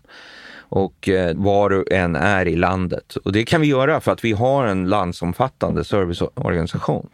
och 0.69 1.09
eh, 1.09 1.35
var 1.35 1.69
du 1.69 1.85
än 1.91 2.15
är 2.15 2.47
i 2.47 2.55
landet. 2.55 3.15
Och 3.15 3.31
det 3.31 3.45
kan 3.45 3.61
vi 3.61 3.67
göra 3.67 4.01
för 4.01 4.11
att 4.11 4.23
vi 4.23 4.31
har 4.31 4.65
en 4.65 4.89
landsomfattande 4.89 5.83
serviceorganisation. 5.83 7.09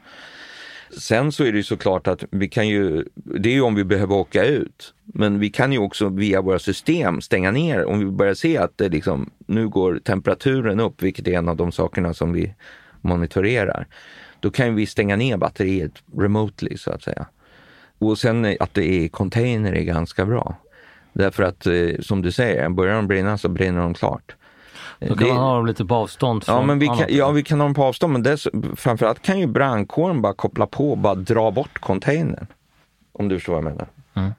Sen 0.97 1.31
så 1.31 1.43
är 1.43 1.51
det 1.51 1.57
ju 1.57 1.63
såklart 1.63 2.07
att 2.07 2.23
vi 2.31 2.49
kan 2.49 2.67
ju, 2.67 3.05
det 3.15 3.49
är 3.49 3.53
ju 3.53 3.61
om 3.61 3.75
vi 3.75 3.83
behöver 3.83 4.15
åka 4.15 4.45
ut, 4.45 4.93
men 5.03 5.39
vi 5.39 5.49
kan 5.49 5.71
ju 5.71 5.77
också 5.77 6.09
via 6.09 6.41
våra 6.41 6.59
system 6.59 7.21
stänga 7.21 7.51
ner 7.51 7.85
om 7.85 7.99
vi 7.99 8.05
börjar 8.05 8.33
se 8.33 8.57
att 8.57 8.77
det 8.77 8.89
liksom, 8.89 9.29
nu 9.47 9.69
går 9.69 9.99
temperaturen 10.03 10.79
upp, 10.79 11.01
vilket 11.01 11.27
är 11.27 11.33
en 11.33 11.49
av 11.49 11.55
de 11.55 11.71
sakerna 11.71 12.13
som 12.13 12.33
vi 12.33 12.53
monitorerar. 13.01 13.87
Då 14.39 14.51
kan 14.51 14.75
vi 14.75 14.85
stänga 14.85 15.15
ner 15.15 15.37
batteriet 15.37 15.91
remotely 16.17 16.77
så 16.77 16.91
att 16.91 17.03
säga. 17.03 17.27
Och 17.97 18.17
sen 18.17 18.57
att 18.59 18.73
det 18.73 18.85
är 18.85 18.99
i 18.99 19.09
container 19.09 19.73
är 19.73 19.83
ganska 19.83 20.25
bra. 20.25 20.55
Därför 21.13 21.43
att 21.43 21.65
eh, 21.65 21.73
som 21.99 22.21
du 22.21 22.31
säger, 22.31 22.69
börjar 22.69 22.95
de 22.95 23.07
brinna 23.07 23.37
så 23.37 23.49
brinner 23.49 23.81
de 23.81 23.93
klart. 23.93 24.35
Då 24.99 25.07
kan 25.07 25.17
det, 25.17 25.33
man 25.33 25.43
ha 25.43 25.55
dem 25.55 25.65
lite 25.65 25.85
på 25.85 25.95
avstånd? 25.95 26.43
ja, 26.47 26.61
men 26.61 26.79
vi 26.79 26.87
kan, 26.87 27.05
ja, 27.09 27.31
vi 27.31 27.43
kan 27.43 27.59
ha 27.59 27.67
dem 27.67 27.73
på 27.73 27.83
avstånd, 27.83 28.13
men 28.13 28.23
dess, 28.23 28.47
framförallt 28.75 29.21
kan 29.21 29.39
ju 29.39 29.47
brandkåren 29.47 30.21
bara 30.21 30.33
koppla 30.33 30.67
på 30.67 30.91
och 30.91 30.97
bara 30.97 31.15
dra 31.15 31.51
bort 31.51 31.79
containern. 31.79 32.47
Om 33.11 33.27
du 33.27 33.35
förstår 33.35 33.53
vad 33.53 33.63
jag 33.63 33.71
menar. 33.71 33.87
Mm. 34.13 34.31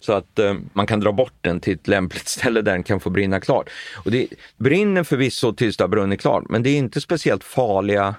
Så 0.00 0.12
att 0.12 0.38
eh, 0.38 0.54
man 0.72 0.86
kan 0.86 1.00
dra 1.00 1.12
bort 1.12 1.34
den 1.40 1.60
till 1.60 1.74
ett 1.74 1.88
lämpligt 1.88 2.28
ställe 2.28 2.62
där 2.62 2.72
den 2.72 2.82
kan 2.82 3.00
få 3.00 3.10
brinna 3.10 3.40
klart. 3.40 3.70
Och 4.04 4.10
det 4.10 4.26
brinner 4.56 5.04
förvisso 5.04 5.52
tills 5.52 5.76
det 5.76 5.84
har 5.84 5.88
brunnit 5.88 6.20
klart, 6.20 6.44
men 6.48 6.62
det 6.62 6.70
är 6.70 6.78
inte 6.78 7.00
speciellt 7.00 7.44
farliga 7.44 8.14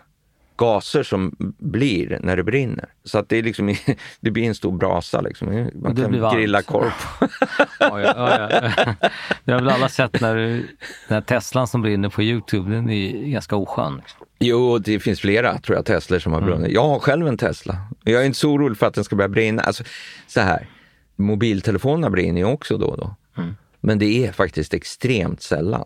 gaser 0.59 1.03
som 1.03 1.35
blir 1.57 2.19
när 2.23 2.37
det 2.37 2.43
brinner. 2.43 2.85
Så 3.03 3.17
att 3.17 3.29
det, 3.29 3.37
är 3.37 3.43
liksom, 3.43 3.75
det 4.19 4.31
blir 4.31 4.43
en 4.43 4.55
stor 4.55 4.77
brasa. 4.77 5.21
Liksom. 5.21 5.69
Man 5.73 5.95
kan 5.95 6.35
grilla 6.35 6.61
korv. 6.61 6.91
ja, 7.79 8.01
ja, 8.01 8.49
ja, 8.49 8.95
Det 9.43 9.51
har 9.51 9.59
väl 9.59 9.69
alla 9.69 9.89
sett 9.89 10.21
när 10.21 10.35
den 10.35 10.67
här 11.07 11.21
Teslan 11.21 11.67
som 11.67 11.81
brinner 11.81 12.09
på 12.09 12.23
Youtube, 12.23 12.71
den 12.71 12.89
är 12.89 13.11
ganska 13.11 13.55
oskön. 13.55 14.01
Jo, 14.39 14.77
det 14.77 14.99
finns 14.99 15.19
flera 15.19 15.57
tror 15.57 15.75
jag 15.75 15.85
Teslor 15.85 16.19
som 16.19 16.33
har 16.33 16.41
brunnit. 16.41 16.59
Mm. 16.59 16.73
Jag 16.73 16.87
har 16.87 16.99
själv 16.99 17.27
en 17.27 17.37
Tesla. 17.37 17.77
Jag 18.03 18.21
är 18.21 18.25
inte 18.25 18.39
så 18.39 18.51
orolig 18.51 18.77
för 18.77 18.85
att 18.85 18.93
den 18.93 19.03
ska 19.03 19.15
börja 19.15 19.29
brinna. 19.29 19.61
Alltså, 19.61 19.83
så 20.27 20.41
här, 20.41 20.67
mobiltelefonerna 21.15 22.09
brinner 22.09 22.41
ju 22.41 22.45
också 22.45 22.77
då 22.77 22.87
och 22.87 22.97
då. 22.97 23.15
Mm. 23.37 23.55
Men 23.79 23.99
det 23.99 24.25
är 24.25 24.31
faktiskt 24.31 24.73
extremt 24.73 25.41
sällan. 25.41 25.85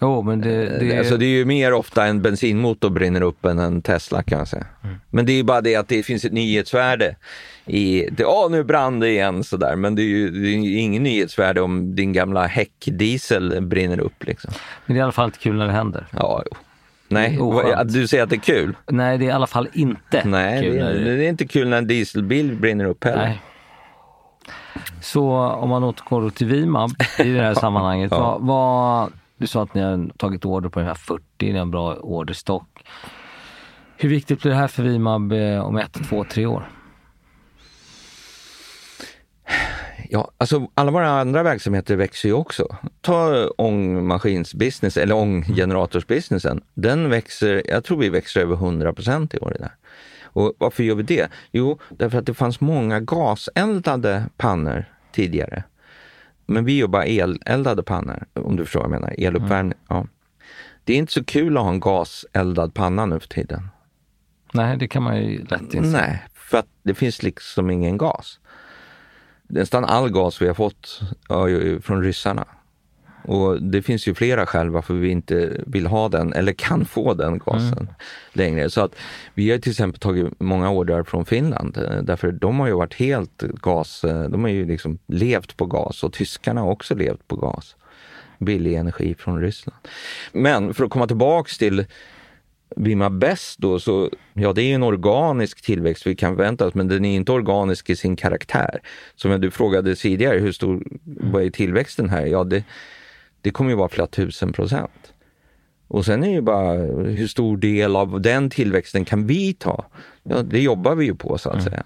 Jo, 0.00 0.22
men 0.22 0.40
det, 0.40 0.78
det... 0.78 0.98
Alltså 0.98 1.16
det 1.16 1.24
är 1.24 1.28
ju 1.28 1.44
mer 1.44 1.72
ofta 1.72 2.06
en 2.06 2.22
bensinmotor 2.22 2.90
brinner 2.90 3.22
upp 3.22 3.44
än 3.44 3.58
en 3.58 3.82
Tesla 3.82 4.22
kan 4.22 4.38
jag 4.38 4.48
säga. 4.48 4.66
Mm. 4.84 4.96
Men 5.10 5.26
det 5.26 5.32
är 5.32 5.36
ju 5.36 5.42
bara 5.42 5.60
det 5.60 5.76
att 5.76 5.88
det 5.88 6.02
finns 6.02 6.24
ett 6.24 6.32
nyhetsvärde 6.32 7.16
i, 7.66 8.08
det, 8.12 8.24
åh 8.24 8.50
nu 8.50 8.64
brann 8.64 9.00
det 9.00 9.08
igen 9.08 9.44
sådär, 9.44 9.76
men 9.76 9.94
det 9.94 10.02
är 10.02 10.06
ju 10.06 10.30
det 10.30 10.48
är 10.48 10.78
ingen 10.78 11.02
nyhetsvärde 11.02 11.60
om 11.60 11.96
din 11.96 12.12
gamla 12.12 12.46
häckdiesel 12.46 13.60
brinner 13.60 14.00
upp 14.00 14.24
liksom. 14.24 14.52
Men 14.86 14.94
det 14.94 14.98
är 14.98 15.00
i 15.00 15.02
alla 15.02 15.12
fall 15.12 15.26
inte 15.26 15.38
kul 15.38 15.56
när 15.56 15.66
det 15.66 15.72
händer. 15.72 16.06
Ja, 16.10 16.42
jo. 16.50 16.56
Nej, 17.08 17.38
du 17.84 18.08
säger 18.08 18.22
att 18.22 18.30
det 18.30 18.36
är 18.36 18.40
kul? 18.40 18.76
Nej, 18.86 19.18
det 19.18 19.24
är 19.24 19.28
i 19.28 19.32
alla 19.32 19.46
fall 19.46 19.68
inte 19.72 20.22
Nej, 20.24 20.62
kul. 20.62 20.84
Nej, 20.84 20.94
det, 20.94 21.16
det 21.16 21.24
är 21.24 21.28
inte 21.28 21.46
kul 21.46 21.68
när 21.68 21.78
en 21.78 21.86
dieselbil 21.86 22.56
brinner 22.56 22.84
upp 22.84 23.04
heller. 23.04 23.24
Nej. 23.24 23.40
Så 25.00 25.30
om 25.38 25.68
man 25.68 25.84
återgår 25.84 26.30
till 26.30 26.46
Vimab 26.46 26.90
i 27.18 27.32
det 27.32 27.42
här 27.42 27.54
sammanhanget. 27.60 28.10
ja. 28.10 28.18
vad, 28.18 28.46
vad, 28.46 29.12
du 29.40 29.46
sa 29.46 29.62
att 29.62 29.74
ni 29.74 29.80
har 29.80 30.10
tagit 30.16 30.44
order 30.44 30.68
på 30.68 30.80
ungefär 30.80 31.00
40, 31.00 31.22
ni 31.38 31.52
har 31.52 31.60
en 31.60 31.70
bra 31.70 31.94
orderstock. 31.94 32.84
Hur 33.96 34.08
viktigt 34.08 34.42
blir 34.42 34.52
det 34.52 34.58
här 34.58 34.68
för 34.68 34.82
Vimab 34.82 35.32
eh, 35.32 35.60
om 35.60 35.76
ett, 35.76 36.08
två, 36.08 36.24
tre 36.24 36.46
år? 36.46 36.70
Ja, 40.08 40.30
alltså 40.38 40.68
alla 40.74 40.90
våra 40.90 41.10
andra 41.10 41.42
verksamheter 41.42 41.96
växer 41.96 42.28
ju 42.28 42.34
också. 42.34 42.76
Ta 43.00 43.48
ångmaskinsbusiness 43.48 44.96
eller 44.96 45.14
ånggeneratorsbusinessen. 45.14 46.60
Den 46.74 47.10
växer, 47.10 47.62
jag 47.68 47.84
tror 47.84 47.98
vi 47.98 48.08
växer 48.08 48.40
över 48.40 48.54
100 48.54 48.92
procent 48.92 49.34
i 49.34 49.38
år. 49.38 49.56
Där. 49.58 49.72
Och 50.22 50.54
varför 50.58 50.82
gör 50.82 50.94
vi 50.94 51.02
det? 51.02 51.28
Jo, 51.52 51.78
därför 51.90 52.18
att 52.18 52.26
det 52.26 52.34
fanns 52.34 52.60
många 52.60 53.00
gaseldade 53.00 54.24
pannor 54.36 54.84
tidigare. 55.12 55.64
Men 56.50 56.64
vi 56.64 56.78
jobbar 56.78 57.02
eleldade 57.02 57.82
pannor, 57.82 58.26
om 58.32 58.56
du 58.56 58.64
förstår 58.64 58.80
vad 58.80 58.92
jag 58.92 59.00
menar. 59.00 59.14
Eluppvärmning. 59.18 59.78
Mm. 59.90 60.02
Ja. 60.02 60.06
Det 60.84 60.92
är 60.92 60.96
inte 60.96 61.12
så 61.12 61.24
kul 61.24 61.56
att 61.56 61.62
ha 61.62 61.70
en 61.70 61.80
gaseldad 61.80 62.74
panna 62.74 63.06
nu 63.06 63.20
för 63.20 63.28
tiden. 63.28 63.68
Nej, 64.52 64.76
det 64.76 64.88
kan 64.88 65.02
man 65.02 65.16
ju 65.16 65.44
lätt 65.44 65.74
inse. 65.74 65.90
Nej, 65.90 66.26
för 66.34 66.58
att 66.58 66.68
det 66.82 66.94
finns 66.94 67.22
liksom 67.22 67.70
ingen 67.70 67.98
gas 67.98 68.40
nästan 69.50 69.84
all 69.84 70.10
gas 70.10 70.42
vi 70.42 70.46
har 70.46 70.54
fått 70.54 71.00
från 71.82 72.02
ryssarna. 72.02 72.46
Och 73.22 73.62
det 73.62 73.82
finns 73.82 74.06
ju 74.06 74.14
flera 74.14 74.46
skäl 74.46 74.70
varför 74.70 74.94
vi 74.94 75.08
inte 75.08 75.60
vill 75.66 75.86
ha 75.86 76.08
den 76.08 76.32
eller 76.32 76.52
kan 76.52 76.84
få 76.84 77.14
den 77.14 77.38
gasen 77.38 77.78
mm. 77.78 77.94
längre. 78.32 78.70
Så 78.70 78.80
att 78.80 78.94
vi 79.34 79.50
har 79.50 79.58
till 79.58 79.70
exempel 79.70 80.00
tagit 80.00 80.40
många 80.40 80.70
order 80.70 81.02
från 81.02 81.24
Finland 81.24 81.76
eh, 81.76 82.02
därför 82.02 82.32
de 82.32 82.60
har 82.60 82.66
ju 82.66 82.72
varit 82.72 82.94
helt 82.94 83.42
gas, 83.42 84.04
eh, 84.04 84.22
de 84.22 84.42
har 84.42 84.50
ju 84.50 84.66
liksom 84.66 84.98
levt 85.06 85.56
på 85.56 85.66
gas 85.66 86.04
och 86.04 86.12
tyskarna 86.12 86.60
har 86.60 86.70
också 86.70 86.94
levt 86.94 87.28
på 87.28 87.36
gas. 87.36 87.76
Billig 88.38 88.74
energi 88.74 89.14
från 89.14 89.40
Ryssland. 89.40 89.78
Men 90.32 90.74
för 90.74 90.84
att 90.84 90.90
komma 90.90 91.06
tillbaks 91.06 91.58
till 91.58 91.84
Vimma 92.76 93.10
bäst 93.10 93.58
då, 93.58 93.80
så 93.80 94.10
ja, 94.32 94.52
det 94.52 94.62
är 94.62 94.74
en 94.74 94.82
organisk 94.82 95.62
tillväxt 95.62 96.06
vi 96.06 96.16
kan 96.16 96.36
förvänta 96.36 96.66
oss, 96.66 96.74
men 96.74 96.88
den 96.88 97.04
är 97.04 97.16
inte 97.16 97.32
organisk 97.32 97.90
i 97.90 97.96
sin 97.96 98.16
karaktär. 98.16 98.80
Som 99.16 99.40
du 99.40 99.50
frågade 99.50 99.96
tidigare, 99.96 100.38
hur 100.38 100.52
stor, 100.52 100.82
vad 101.04 101.42
är 101.42 101.50
tillväxten 101.50 102.08
här? 102.08 102.26
Ja, 102.26 102.44
det, 102.44 102.64
det 103.40 103.50
kommer 103.50 103.70
ju 103.70 103.76
vara 103.76 103.88
flera 103.88 104.06
tusen 104.06 104.52
procent. 104.52 105.12
Och 105.88 106.04
sen 106.04 106.24
är 106.24 106.30
ju 106.30 106.40
bara 106.40 106.72
hur 107.02 107.26
stor 107.26 107.56
del 107.56 107.96
av 107.96 108.20
den 108.20 108.50
tillväxten 108.50 109.04
kan 109.04 109.26
vi 109.26 109.54
ta? 109.54 109.84
Ja, 110.22 110.42
det 110.42 110.60
jobbar 110.60 110.94
vi 110.94 111.04
ju 111.04 111.14
på 111.14 111.38
så 111.38 111.48
att 111.48 111.54
mm. 111.54 111.64
säga. 111.64 111.84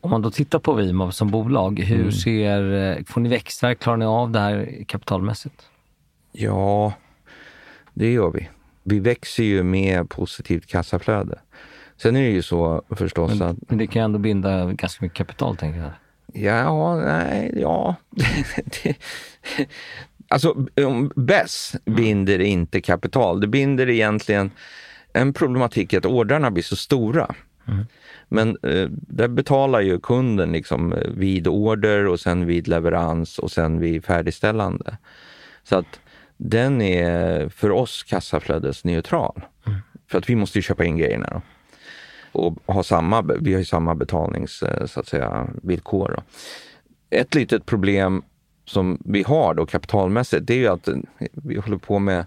Om 0.00 0.10
man 0.10 0.22
då 0.22 0.30
tittar 0.30 0.58
på 0.58 0.74
Vimov 0.74 1.10
som 1.10 1.30
bolag, 1.30 1.80
hur 1.80 2.00
mm. 2.00 2.12
ser, 2.12 3.04
får 3.04 3.20
ni 3.20 3.28
växtverk, 3.28 3.80
klarar 3.80 3.96
ni 3.96 4.04
av 4.04 4.30
det 4.30 4.40
här 4.40 4.84
kapitalmässigt? 4.88 5.62
Ja, 6.32 6.92
det 7.94 8.12
gör 8.12 8.30
vi 8.30 8.48
vi 8.82 9.00
växer 9.00 9.42
ju 9.42 9.62
med 9.62 10.10
positivt 10.10 10.66
kassaflöde. 10.66 11.38
Sen 11.96 12.16
är 12.16 12.22
det 12.22 12.30
ju 12.30 12.42
så 12.42 12.82
förstås 12.90 13.38
men, 13.38 13.48
att... 13.48 13.56
Men 13.68 13.78
det 13.78 13.86
kan 13.86 14.02
ändå 14.02 14.18
binda 14.18 14.72
ganska 14.72 15.04
mycket 15.04 15.18
kapital, 15.18 15.56
tänker 15.56 15.80
jag. 15.80 15.90
Ja, 16.34 16.96
nej, 16.96 17.54
ja. 17.56 17.96
alltså, 20.32 20.66
BES 21.16 21.76
binder 21.84 22.38
inte 22.38 22.80
kapital. 22.80 23.40
Det 23.40 23.46
binder 23.46 23.90
egentligen... 23.90 24.50
En 25.14 25.32
problematik 25.32 25.92
är 25.92 25.98
att 25.98 26.06
ordrarna 26.06 26.50
blir 26.50 26.62
så 26.62 26.76
stora. 26.76 27.34
Mm. 27.68 27.84
Men 28.28 28.48
eh, 28.48 28.88
där 28.90 29.28
betalar 29.28 29.80
ju 29.80 30.00
kunden 30.00 30.52
liksom 30.52 30.94
vid 31.08 31.46
order 31.46 32.06
och 32.06 32.20
sen 32.20 32.46
vid 32.46 32.68
leverans 32.68 33.38
och 33.38 33.50
sen 33.50 33.80
vid 33.80 34.04
färdigställande. 34.04 34.96
Så 35.64 35.76
att 35.76 36.00
den 36.36 36.82
är 36.82 37.48
för 37.48 37.70
oss 37.70 38.02
kassaflödesneutral. 38.02 39.42
Mm. 39.66 39.78
För 40.10 40.18
att 40.18 40.30
vi 40.30 40.36
måste 40.36 40.58
ju 40.58 40.62
köpa 40.62 40.84
in 40.84 40.96
grejerna. 40.96 41.28
Då. 41.32 41.42
Och 42.32 42.74
ha 42.74 42.82
samma, 42.82 43.22
vi 43.22 43.52
har 43.52 43.58
ju 43.58 43.64
samma 43.64 43.94
betalnings, 43.94 44.62
eh, 44.62 44.86
så 44.86 45.00
att 45.00 45.08
säga, 45.08 45.48
villkor. 45.62 46.14
Då. 46.16 46.22
Ett 47.10 47.34
litet 47.34 47.66
problem 47.66 48.22
som 48.64 48.98
vi 49.04 49.22
har 49.22 49.54
då 49.54 49.66
kapitalmässigt, 49.66 50.46
det 50.46 50.54
är 50.54 50.58
ju 50.58 50.68
att 50.68 50.88
eh, 50.88 50.96
vi 51.32 51.56
håller 51.56 51.76
på 51.76 51.98
med 51.98 52.20
att 52.20 52.26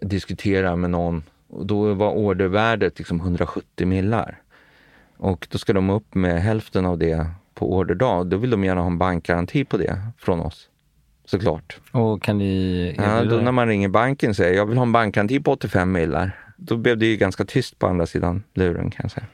diskutera 0.00 0.76
med 0.76 0.90
någon 0.90 1.22
och 1.48 1.66
då 1.66 1.94
var 1.94 2.10
ordervärdet 2.10 2.98
liksom 2.98 3.20
170 3.20 3.86
millar. 3.86 4.40
Och 5.16 5.46
då 5.50 5.58
ska 5.58 5.72
de 5.72 5.90
upp 5.90 6.14
med 6.14 6.42
hälften 6.42 6.86
av 6.86 6.98
det 6.98 7.26
på 7.54 7.76
orderdag. 7.76 8.26
Då 8.26 8.36
vill 8.36 8.50
de 8.50 8.64
gärna 8.64 8.80
ha 8.80 8.86
en 8.86 8.98
bankgaranti 8.98 9.64
på 9.64 9.76
det 9.76 9.98
från 10.18 10.40
oss 10.40 10.68
såklart. 11.24 11.80
Och 11.92 12.22
kan 12.22 12.38
ni 12.38 12.94
ja, 12.98 13.24
då 13.24 13.36
när 13.36 13.52
man 13.52 13.68
ringer 13.68 13.88
banken 13.88 14.30
och 14.30 14.36
säger 14.36 14.56
jag 14.56 14.66
vill 14.66 14.76
ha 14.76 14.82
en 14.82 14.92
bankgaranti 14.92 15.40
på 15.40 15.52
85 15.52 15.92
millar. 15.92 16.38
Då 16.56 16.76
blev 16.76 16.98
det 16.98 17.06
ju 17.06 17.16
ganska 17.16 17.44
tyst 17.44 17.78
på 17.78 17.86
andra 17.86 18.06
sidan 18.06 18.42
luren 18.54 18.90
kan 18.90 19.00
jag 19.02 19.10
säga. 19.10 19.26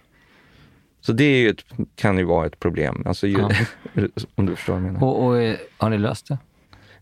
Så 1.03 1.13
det 1.13 1.41
ju 1.41 1.51
ett, 1.51 1.65
kan 1.95 2.19
ju 2.19 2.25
vara 2.25 2.47
ett 2.47 2.61
problem, 2.61 3.03
alltså, 3.07 3.27
ju, 3.27 3.39
ja. 3.39 3.51
om 4.35 4.47
du 4.47 4.57
förstår 4.57 4.73
vad 4.73 4.83
jag 4.83 4.93
menar. 4.93 5.07
Och, 5.07 5.27
och, 5.27 5.43
eh, 5.43 5.57
har 5.79 5.91
ni 5.91 5.99
löst 5.99 6.29
det? 6.29 6.39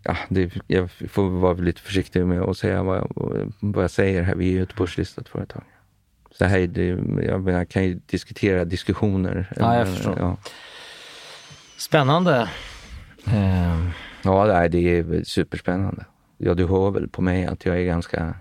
Ja, 0.02 0.16
det, 0.28 0.52
jag 0.66 0.90
får 0.90 1.30
vara 1.30 1.54
lite 1.54 1.80
försiktig 1.80 2.26
med 2.26 2.42
att 2.42 2.56
säga 2.56 2.82
vad 2.82 2.96
jag, 2.96 3.52
vad 3.60 3.84
jag 3.84 3.90
säger 3.90 4.22
här. 4.22 4.34
Vi 4.34 4.48
är 4.48 4.52
ju 4.52 4.62
ett 4.62 4.74
börslistat 4.74 5.28
företag. 5.28 5.62
Så 6.30 6.44
här, 6.44 6.66
det, 6.66 6.86
jag, 7.26 7.42
menar, 7.42 7.64
kan 7.64 7.84
ju 7.84 8.00
diskutera 8.06 8.64
diskussioner. 8.64 9.52
Ja, 9.56 9.78
jag 9.78 9.88
förstår. 9.88 10.18
Ja. 10.18 10.36
Spännande. 11.76 12.50
Ja, 14.22 14.68
det 14.68 14.98
är 14.98 15.24
superspännande. 15.24 16.04
Ja, 16.38 16.54
du 16.54 16.66
hör 16.66 16.90
väl 16.90 17.08
på 17.08 17.22
mig 17.22 17.46
att 17.46 17.66
jag 17.66 17.78
är 17.80 17.84
ganska 17.84 18.34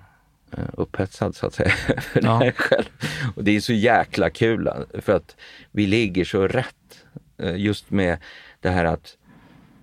upphetsad 0.74 1.36
så 1.36 1.48
att 1.48 1.54
säga. 1.54 1.70
för 2.02 2.24
ja. 2.24 2.40
det 2.40 2.52
själv. 2.52 2.90
Och 3.36 3.44
det 3.44 3.56
är 3.56 3.60
så 3.60 3.74
jäkla 3.74 4.30
kul 4.30 4.70
för 4.94 5.16
att 5.16 5.36
vi 5.72 5.88
ligger 5.88 6.26
så 6.26 6.48
rätt 6.48 7.06
eh, 7.38 7.56
just 7.56 7.92
med 7.92 8.18
det 8.60 8.70
här 8.70 8.86
att 8.86 9.16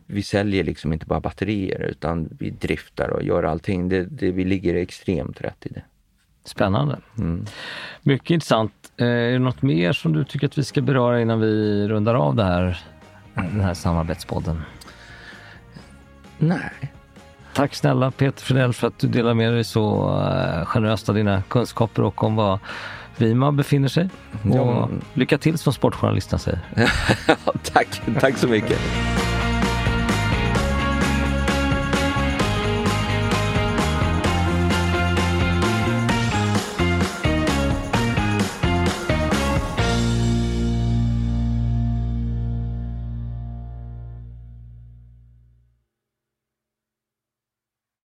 vi 0.06 0.22
säljer 0.22 0.64
liksom 0.64 0.92
inte 0.92 1.06
bara 1.06 1.20
batterier 1.20 1.80
utan 1.80 2.28
vi 2.38 2.50
driftar 2.50 3.08
och 3.08 3.22
gör 3.22 3.42
allting. 3.42 3.88
Det, 3.88 4.04
det, 4.04 4.30
vi 4.30 4.44
ligger 4.44 4.74
extremt 4.74 5.40
rätt 5.40 5.66
i 5.66 5.68
det. 5.68 5.82
Spännande. 6.44 6.98
Mm. 7.18 7.44
Mycket 8.02 8.30
intressant. 8.30 8.72
Eh, 8.96 9.06
är 9.06 9.32
det 9.32 9.38
något 9.38 9.62
mer 9.62 9.92
som 9.92 10.12
du 10.12 10.24
tycker 10.24 10.46
att 10.46 10.58
vi 10.58 10.64
ska 10.64 10.80
beröra 10.80 11.20
innan 11.20 11.40
vi 11.40 11.88
rundar 11.88 12.14
av 12.14 12.36
det 12.36 12.44
här, 12.44 12.78
den 13.34 13.60
här 13.60 13.74
samarbetspodden? 13.74 14.62
Nej. 16.38 16.95
Tack 17.56 17.74
snälla 17.74 18.10
Peter 18.10 18.44
Fredell 18.44 18.72
för 18.72 18.86
att 18.86 18.98
du 18.98 19.06
delar 19.06 19.34
med 19.34 19.52
dig 19.52 19.64
så 19.64 20.10
uh, 20.10 20.64
generöst 20.64 21.08
av 21.08 21.14
dina 21.14 21.42
kunskaper 21.42 22.02
och 22.02 22.24
om 22.24 22.36
vad 22.36 22.58
Vima 23.16 23.52
befinner 23.52 23.88
sig. 23.88 24.08
Och 24.42 24.56
ja. 24.56 24.88
Lycka 25.14 25.38
till 25.38 25.58
som 25.58 25.72
Sportjournalisten 25.72 26.38
säger. 26.38 26.60
tack, 27.72 28.00
tack 28.20 28.38
så 28.38 28.48
mycket. 28.48 28.78